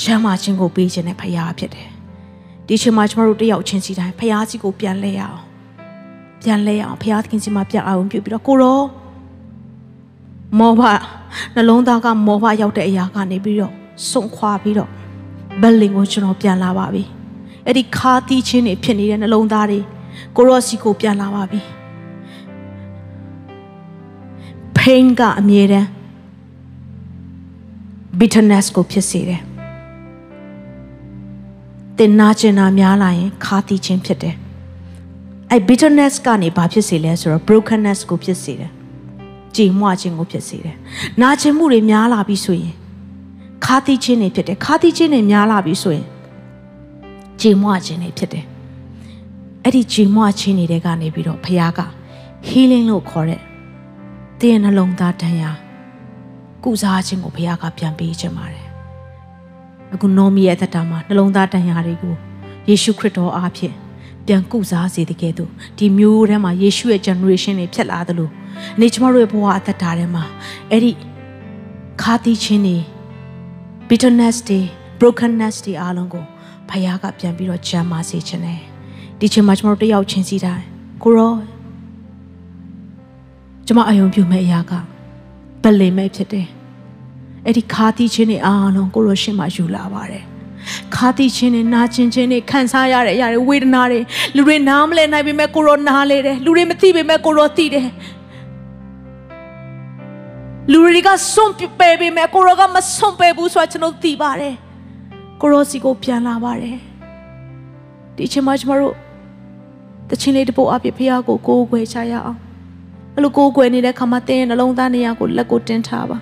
[0.01, 1.89] ချမ်းသာခြင်းကိုပေးခြင်းနဲ့ဖျားဖြစ်တယ်
[2.67, 5.41] ဒီချိန်မှာကျမတို့တယောက်ချင်းစီတိုင်းဖျားစီကိုပြန်လဲရအောင်
[6.43, 8.81] ပြန်လဲအောင်ဘုရားသခင်စီမှာပြန်အောင်ပြုပြီးတော့ကိုရော
[10.59, 10.83] မောဘ
[11.55, 13.73] နှလုံးသားကမောဘရောက်တဲ့အရာကနေပြီးတော့
[14.11, 14.91] ဆုံခွာပြီးတော့
[15.61, 17.03] ဘက်လင်ကိုကျွန်တော်ပြန်လာပါပြီ
[17.67, 19.79] အဲ့ဒီခါတီးချင်းတွေဖြစ်နေတဲ့နှလုံးသားတွေ
[20.37, 21.61] ကိုရောစီကိုပြန်လာပါပြီ
[24.77, 25.89] pain ကအမြဲတမ်း
[28.19, 29.41] bitterness ကိုဖြစ်စေတယ်
[31.99, 34.37] တင်နာကျင်တာများလာရင်ခါတီးခြင်းဖြစ်တယ်
[35.51, 38.71] အဲ bitterness ကနေဘာဖြစ်စေလဲဆိုတော့ brokenness ကိုဖြစ်စေတယ်
[39.57, 40.77] ကြည်မွခြင်းကိုဖြစ်စေတယ်
[41.21, 42.75] နာကျင်မှုတွေများလာပြီဆိုရင်
[43.65, 46.07] ခါတီးခြင်းတွေဖြစ်တယ်ခါတီးခြင်းတွေများလာပြီဆိုရင်
[47.41, 48.45] ကြည်မွခြင်းတွေဖြစ်တယ်
[49.63, 51.81] အဲ့ဒီကြည်မွခြင်းတွေကနေပြီးတော့ဖခင်က
[52.49, 53.41] healing လို့ခေါ်တဲ့
[54.41, 55.51] တင်းနှလုံးသားတန်ရာ
[56.65, 58.67] ကုစားခြင်းကိုဘုရားကပြန်ပေးခြင်းပါတယ်
[59.95, 62.15] အခုနောမီရဲ့သက်တာမှာနှလုံးသားတန်ရာတွေကို
[62.69, 63.75] ယေရှုခရစ်တော်အားဖြင့်
[64.27, 68.31] ပြန်ကုစားစေတဲ့ကဲ့သို့ဒီမျိုးထဲမှာယေရှုရဲ့ generation တွေဖြစ်လာသလို
[68.81, 70.25] နေကျမတို့ရဲ့ဘဝအသက်တာထဲမှာ
[70.71, 70.93] အဲ့ဒီ
[72.03, 72.79] ခါတီးခြင်းတွေ
[73.89, 74.61] bitterness တွေ
[74.99, 76.25] brokenness တွေအားလုံးကို
[76.69, 78.61] ဘုရားကပြန်ပြီးတော့ဂျမ်းမာစေခြင်းနဲ့
[79.21, 80.65] ဒီချိန်မှာကျမတို့တယောက်ချင်းစီတိုင်း
[81.03, 81.35] ကိုရော
[83.67, 84.73] ကျမအယုံပြုမဲ့အရာက
[85.65, 86.47] ဗလိမဲ့ဖြစ်တယ်
[87.47, 90.25] အဲ့ဒီခါတီးခြင်းတွေအားလုံးကိုရောရှင်မှာယူလာပါတယ်
[90.95, 94.01] ခါတီးခြင်းတွေနာကျင်ခြင်းတွေခံစားရတဲ့အရာတွေဝေဒနာတွေ
[94.37, 97.89] လူတွေနားမလဲနိုင်ပေမဲ့ကိုရောနားလဲတယ်လူတွေမသိပေမဲ့ကိုရောသိတယ်
[100.71, 104.55] လူတွေကစွန့်ပယ်ပေမဲ့ကိုရောကမစွန့်ပယ်ဘူးဆိုတာကျွန်တော်သိပါတယ်
[105.41, 106.77] ကိုရောစီကိုပြန်လာပါတယ်
[108.17, 108.95] ဒီချိန်မှာကျမတို့
[110.11, 112.39] တချင်းလေးတစ်ပုတ်အပြည့်ဖះကိုကိုးကွယ်ချရအောင်
[113.15, 116.19] အဲ့လိုကိုးကွယ်နေတဲ့ခါမှာတင်းရဲ့နှလုံးသားနေရာကိုလက်ကိုတင်းထားပါ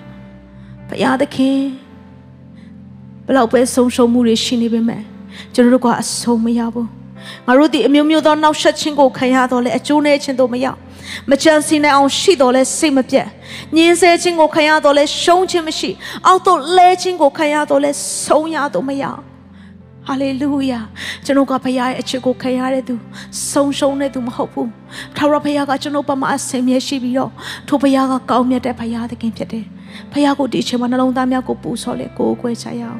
[0.87, 1.59] ဘုရားသခင်
[3.25, 5.01] ဘလောက်ပဲဆုံးရှုံးမှုတွေရှိနေပေမဲ့
[5.53, 6.89] ကျွန်တော်တို့ကအဆုံးမရဘူး
[7.47, 10.79] ငါတို့ဒီအမျိုးမျိုးသောနောက်ဆက်ခြင်းကိုခံရတော့လေအကျိုးနဲ့ခြင်းတို့မရောက်
[11.29, 13.27] မကြံစီနိုင်အောင်ရှိတော့လဲစိတ်မပြတ်
[13.75, 15.89] ညင်းဆဲခြင်းကိုခံရတော့လဲရှုံးခြင်းမရှိ
[16.27, 17.91] အောက်တော့လဲခြင်းကိုခံရတော့လဲ
[18.25, 19.03] ဆုံးရတော့မရ
[20.07, 20.79] ဟာလေလုယာ
[21.25, 22.95] ကျွန်တော်ကဖခင်ရဲ့အချစ်ကိုခံရတဲ့သူ
[23.51, 24.69] ဆုံးရှုံးတဲ့သူမဟုတ်ဘူး
[25.15, 27.31] ထာဝရဖခင်ကကျွန်တော်ပမာအစင်မြဲရှိပြီးတော့
[27.67, 29.65] ထိုဖခင်ကကောင်းမြတ်တဲ့ဖခင်သခင်ဖြစ်တယ်
[30.11, 32.99] ဖခင်ကိုဒီအချိန်မှာနှလုံးသားများကိုပူဆော်လေကိုယ်ကွယ်ချရအောင်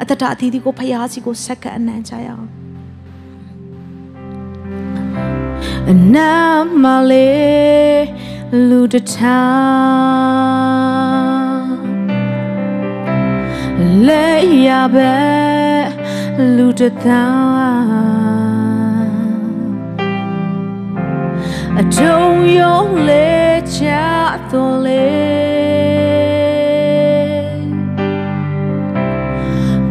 [0.00, 2.46] အတ္တအသီးသီးကိုဖခင်စီကိုဆက်ကအနံ့ချရအောင်
[5.90, 6.32] အနာ
[6.82, 8.04] မလေး
[8.68, 11.66] လူတထောင်
[14.06, 14.26] လေ
[14.66, 15.14] ရပဲ
[16.56, 19.10] လူတထောင်
[21.78, 23.82] အတုံးယုံလေးချ
[24.50, 25.24] တော်လေး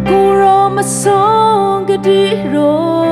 [0.08, 2.22] ကိုရောမဆုံးကတိ
[2.54, 3.05] ရော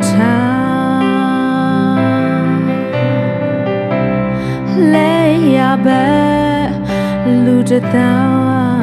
[0.00, 0.40] လူတထော
[0.98, 1.98] င်
[4.92, 5.14] လဲ
[5.56, 6.06] ရပဲ
[7.44, 8.80] လူတထောင်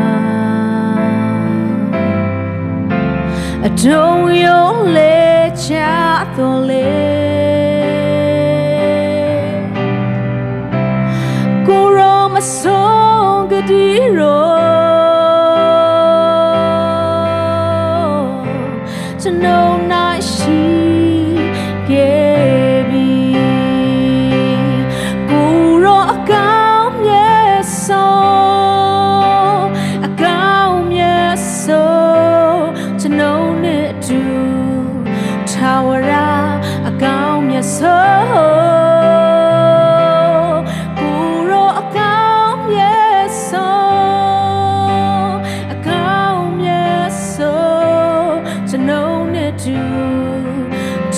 [3.65, 5.71] အတုံးယုံလေးချ
[6.35, 7.07] တော်လေး
[11.67, 12.35] ကိုရောမ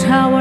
[0.10, 0.40] ထာဝ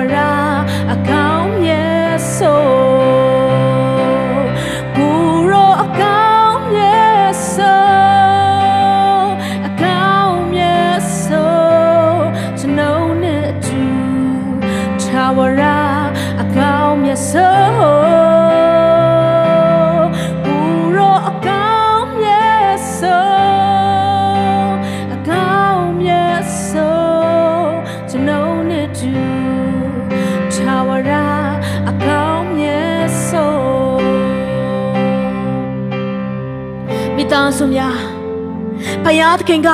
[39.20, 39.70] ရားသခင်က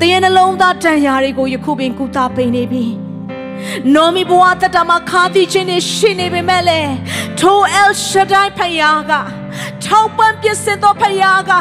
[0.00, 2.84] တရဲ့နှလုံးသားတန်ရာတွေကိုယခုပင်ကုသပေးနေပြီ
[3.94, 6.80] နောမီဘဝတတမှာခါတိခြင်းတွေရှိနေပေမဲ့လေ
[7.38, 9.12] ထိုအယ်ရှဒိုင်ဖယားက
[9.84, 11.52] ထောက်ပံ့ပြစ်စင်သောဖယားက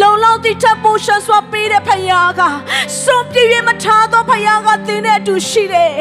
[0.00, 2.42] လုံလောက်သည့်ထပ်ပိုရှန်စွာပေးတဲ့ဖယားက
[3.00, 5.94] စွန့်ပြည့်ရမထားသောဖယားကသင်နဲ့အတူရှိတယ်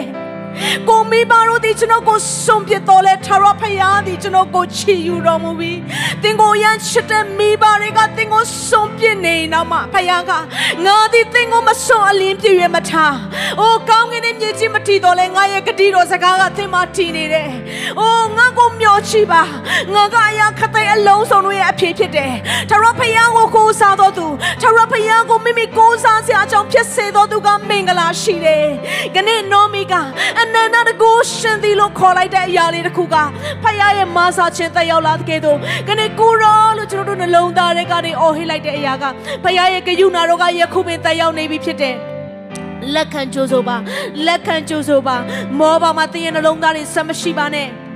[0.89, 5.79] ကိုမိဘတို့ဒီကျွန်တော်ကိုစွန့်ပစ်တော်လဲထာဝရဖယားဒီကျွန်တော်ကိုချီယူတော်မူပြီး
[6.23, 10.31] သင်ကိုရန်ချစ်တဲ့မိဘတွေကသင်ကိုစွန့်ပစ်နေတော့မှဖယားက
[10.85, 13.15] ငါဒီသင်ကိုမစွန့်အလင်းပြည့်ရမထား
[13.59, 17.49] အိုးကောင်းကင်နဲ့မြေကြီးမထီတော်လဲငါရဲ့ဂတိတော်စကားကသင်မထီနေတယ်
[17.99, 19.41] အိုးငါကိုမျှော်ချီပါ
[19.93, 22.33] ငါကအရာခသိအလုံးစုံတို့ရဲ့အဖြစ်ဖြစ်တယ်
[22.69, 24.27] ထာဝရဖယားကိုကိုးစားတော်သူ
[24.61, 28.65] ထာဝရဖယားကိုမိမိကိုးစားစရာအကြောင်းဖြစ်စေတော်သူကမင်္ဂလာရှိတယ်။
[29.15, 29.93] ခဏနောမီက
[30.41, 33.15] အနန္တတကူရှင်သည်လို့ခေါ်လိုက်တဲ့အရာလေးတစ်ခုက
[33.63, 35.57] ဖယားရဲ့မာစာခြင်းတက်ရောက်လာတဲ့ကဲ့သို့
[35.87, 39.03] ခဏကိုရောလို့ကျွန်တော်တို့နှလုံးသားတွေကနေအော်ဟစ်လိုက်တဲ့အရာက
[39.43, 41.95] ဖယားရဲ့ဂယုဏတော်ကယခုပင်တက်ရောက်နေပြီဖြစ်တယ်။
[42.93, 43.77] လက်ခံကြိုးဆိုပါ
[44.25, 45.15] လက်ခံကြိုးဆိုပါ
[45.59, 47.69] မောပါမှာတင်းရဲ့နှလုံးသားတွေဆက်မရှိပါနဲ့။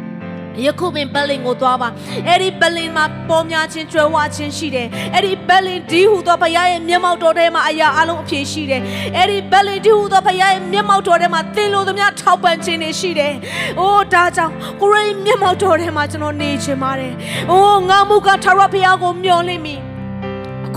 [0.66, 1.90] ယခုပင်ဘက်လင်ကိုသွားပါ
[2.28, 8.82] အဲ့ဒီဘက်လင်မှာပေါ်များခြင်းကြွယ်ဝခြင်းရှိတယ်အဲ့ဒီဘက်လင်ဒီဟူသောဘုရားရဲ့မျက်မှောက်တော်ထဲမှာအရာအလုံးအပြည့်ရှိတယ်
[9.18, 13.34] အဲ့ဒီဘက်လင်ဒီဟူသောဘုရားရဲ့မျက်မှောက်တော်ထဲမှာသင်လိုသမျှထောက်ပံ့ခြင်းတွေရှိတယ်
[13.80, 17.14] အိုးဒါကြောင့်ကိုရိမျက်မှောက်တော်ထဲမှာကျွန်တော်နေချင်ပါတယ်
[17.52, 19.76] အိုးငါမူကထာဝရဘုရားကိုမျှော်လင့်မိ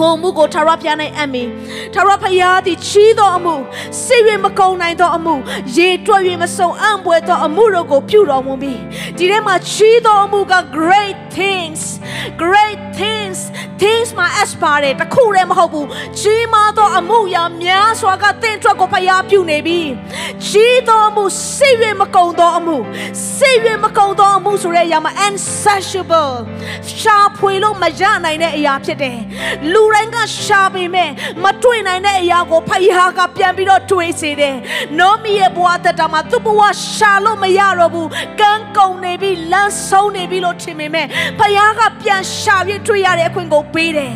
[0.00, 1.44] ကိုမှုကိုထာဝရဘုရား၌အမီ
[1.94, 3.54] ထာဝရဘုရားသည်ချီးသောအမှု
[4.04, 5.34] စိတ်ရမကုံနိုင်သောအမှု
[5.76, 8.80] ရေတွက်၍မစုံအံ့ပွဲသောအမှုတို့ကိုပြုတော်မူပြီး
[9.18, 11.80] ဒီထဲမှာချီးသောအမှုက great things
[12.42, 13.38] great things
[13.82, 15.88] things မှာ s ပါတယ်တခုတည်းမဟုတ်ဘူး
[16.20, 19.80] ကြီးမားသောအမှုရာများစွာကတင့်အတွက်ကိုဖျားပြုနေပြီ
[20.46, 21.24] ကြီးသောအမှု
[21.56, 22.76] စိတ်ရမကုံသောအမှု
[23.36, 26.32] စိတ်ရမကုံသောအမှုဆိုတဲ့အရာမှာ insatiable
[26.98, 29.18] ရှာဖွေလို့မရနိုင်တဲ့အရာဖြစ်တယ်
[29.72, 31.10] လူတိုင်းကရှာပေမဲ့
[31.44, 34.56] မတွေ့နိုင်တဲ့အရာကိုဖယားကပြန်ပြီးတော့တွေးစေတယ်
[34.98, 36.60] နောမီရဲ့ဘဝတက်တာမှာသူ့ဘဝ
[36.94, 38.08] ရှာလို့မရတော့ဘူး
[38.40, 41.06] ကန်းကုန်နေပြီလမ်းဆုံးနေပြီလို့ထင်ပေမဲ့
[41.38, 44.14] ဖယားကပြန်ရှာပြီးတွေ့ရတဲ့အခွင့်ကိုပေးတယ်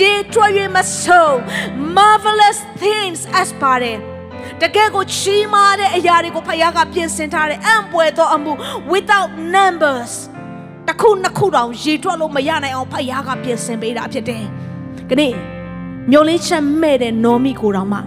[0.00, 1.34] ရေထွေး၍မဆုံး
[1.96, 3.98] marvelous things as ပါတယ်
[4.62, 8.52] တကယ်ကိုချီးမားတဲ့အရာတွေကိုဖခင်ကပြင်ဆင်ထားတယ်အံ့ပွေသောအမှု
[8.92, 10.12] without numbers
[10.88, 14.46] တခုနှစ်ခုတောင်ရေထွက်လို့မရနိုင်အောင်ဖခင်ကပြင်ဆင်ပေးတာဖြစ်တယ်။
[15.10, 15.22] ခဏ
[16.10, 17.98] မျိုးလေးချက်မဲ့တဲ့နော်မီကိုတောင်မှ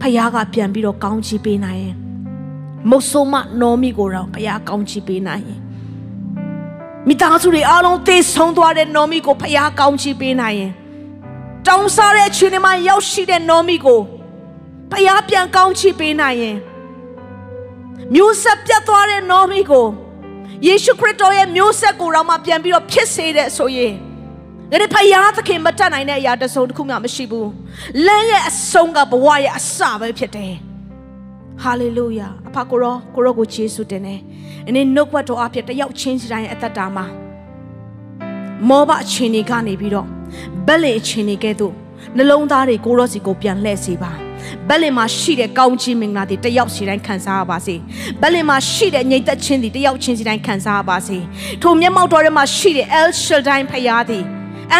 [0.00, 1.96] ဖခင်ကပြန်ပြီးတော့ကောင်းချီးပေးနိုင်ရင်
[2.90, 5.60] မုတ်ဆိုးမနော်မီကိုတောင်ဖခင်ကောင်းချီးပေးနိုင်ရင်
[7.08, 10.72] မိသားစုတွေအားလုံးသေဆုံးသွားတဲ့နော်မီကိုဖခင်ကောင်းချီးပေးနိုင်ရင်
[11.66, 14.00] တောင်းစားတဲ့အခြေအနေမှာရောက်ရှိတဲ့နော်မီကို
[14.90, 16.56] ဖခင်ပြန်ကောင်းချီးပေးနိုင်ရင်
[18.14, 19.86] မျိုးဆက်ပြတ်သွားတဲ့နော်မီကို
[20.66, 23.94] ယေရှုခရစ်တော်ရဲ့မျိုးဆက်ကိုတော့မှပြန်ပြီးတော့ဖြစ်စေတဲ့ဆိုရင်
[24.72, 27.50] ဒါနဲ့ဖယားသခင်မတတ်နိုင်တဲ့အရာတစ်စုံတစ်ခုမှမရှိဘူး
[28.06, 30.54] လမ်းရဲ့အဆုံးကဘဝရဲ့အစပဲဖြစ်တယ်
[31.62, 34.20] ဟာလေလုယာအဖကိုရောကိုရောကိုယေရှုတင်တယ်
[34.66, 37.06] အင်းနှုတ်ဘတ်တော်အဖြစ်တယောက်ချင်းစီတိုင်းအသက်တာမှာ
[38.68, 40.08] မောဘအချင်းတွေကနေပြီးတော့
[40.66, 41.74] ဘက်လေအချင်းတွေကဲ့သို့
[42.16, 44.12] နှလုံးသားတွေကိုရောစီကိုပြန်လှည့်စေပါ
[44.68, 47.76] ဘက်လင်မှာရှိတဲ့ကောင်းချီးမင်္ဂလာတွေတယောက်စီတိုင်းခံစားရပါစေ
[48.20, 51.18] ဘက်လင်မှာရှိတဲ့ညီသက်ချင်းတွေတယောက်ချင်းစီတိုင်းခံစားရပါစေ
[51.62, 54.24] ထိုမျက်မှောက်တော်ထဲမှာရှိတဲ့ El Shaddai ဖယားသည်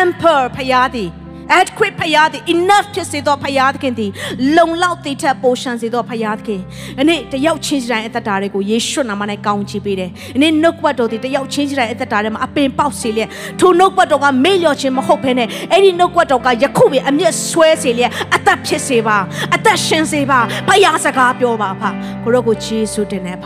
[0.00, 1.10] Emperor ဖယားသည်
[1.58, 4.10] adequate ဖယားသည် enough ဖြစ်စေသောဖယားသခင်သည်
[4.56, 6.60] လုံလောက်တည်ထက်ပိုရှန်စေသောဖယားသခင်
[7.00, 13.28] အနေ့တယောက်ချင်းစီတိုင်းအသက်တာတွေကိုယေရှုနာမနဲ့ကောင်းချီးပေးတယ်အနေ့နှုတ်ကပတ်တော်သည်တယောက်ချင်းစီတိုင်းအသက်တာထဲမှာအပင်ပေါက်စေလျက်
[13.60, 19.18] ထိုနှုတ်ကပတ်တော်ကမေ့လျော့ခြင်းမဟုတ်ဘဲနဲ့အဲ့ဒီနှုတ်ကပတ်တော်ကယခုပဲအမျက်ဆွဲစေလျက်အသက်ဖြစ်စေပါ
[19.54, 21.82] အသက်ရှင်စေပါဖယားစကားပြောပါဖ
[22.22, 23.44] ကိုရောကိုယေရှုတင်နေဖ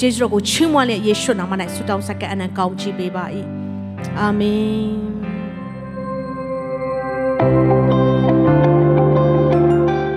[0.00, 3.24] ယေရှုတော်ကိုချီးမွမ်းလျက်ယေရှုနာမ၌ဆုတောင်းဆက်ကပ်အနံကောင်းချီးပေးပါ၏
[4.18, 5.15] အာမင်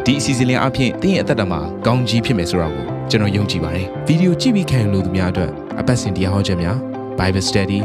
[0.05, 6.77] ဒီအစီအစဉ်လေးအပြင်တင်းရဲ့အသက်တာမှာကောင်းကြီးဖြစ်မယ်ဆိုတာကိုကျွန်တော်ယုံကြည်ပါတယ်ဗီဒီယိုကြည့်ပြီးခံယူလို့သူများအတွက်အပတ်စဉ်တရားဟောခြင်းများ
[7.19, 7.79] Bible Study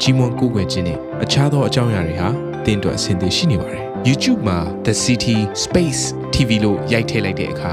[0.00, 2.28] ကြီးမွန်ကိုယ်ွယ်ခြင်းနဲ့အခြားသောအကြောင်းအရာတွေဟာ
[2.64, 6.02] တင်းအတွက်အဆင်သင့်ရှိနေပါတယ် YouTube မှာ The City Space
[6.34, 7.72] TV လို့ရိုက်ထည့်လိုက်တဲ့အခါ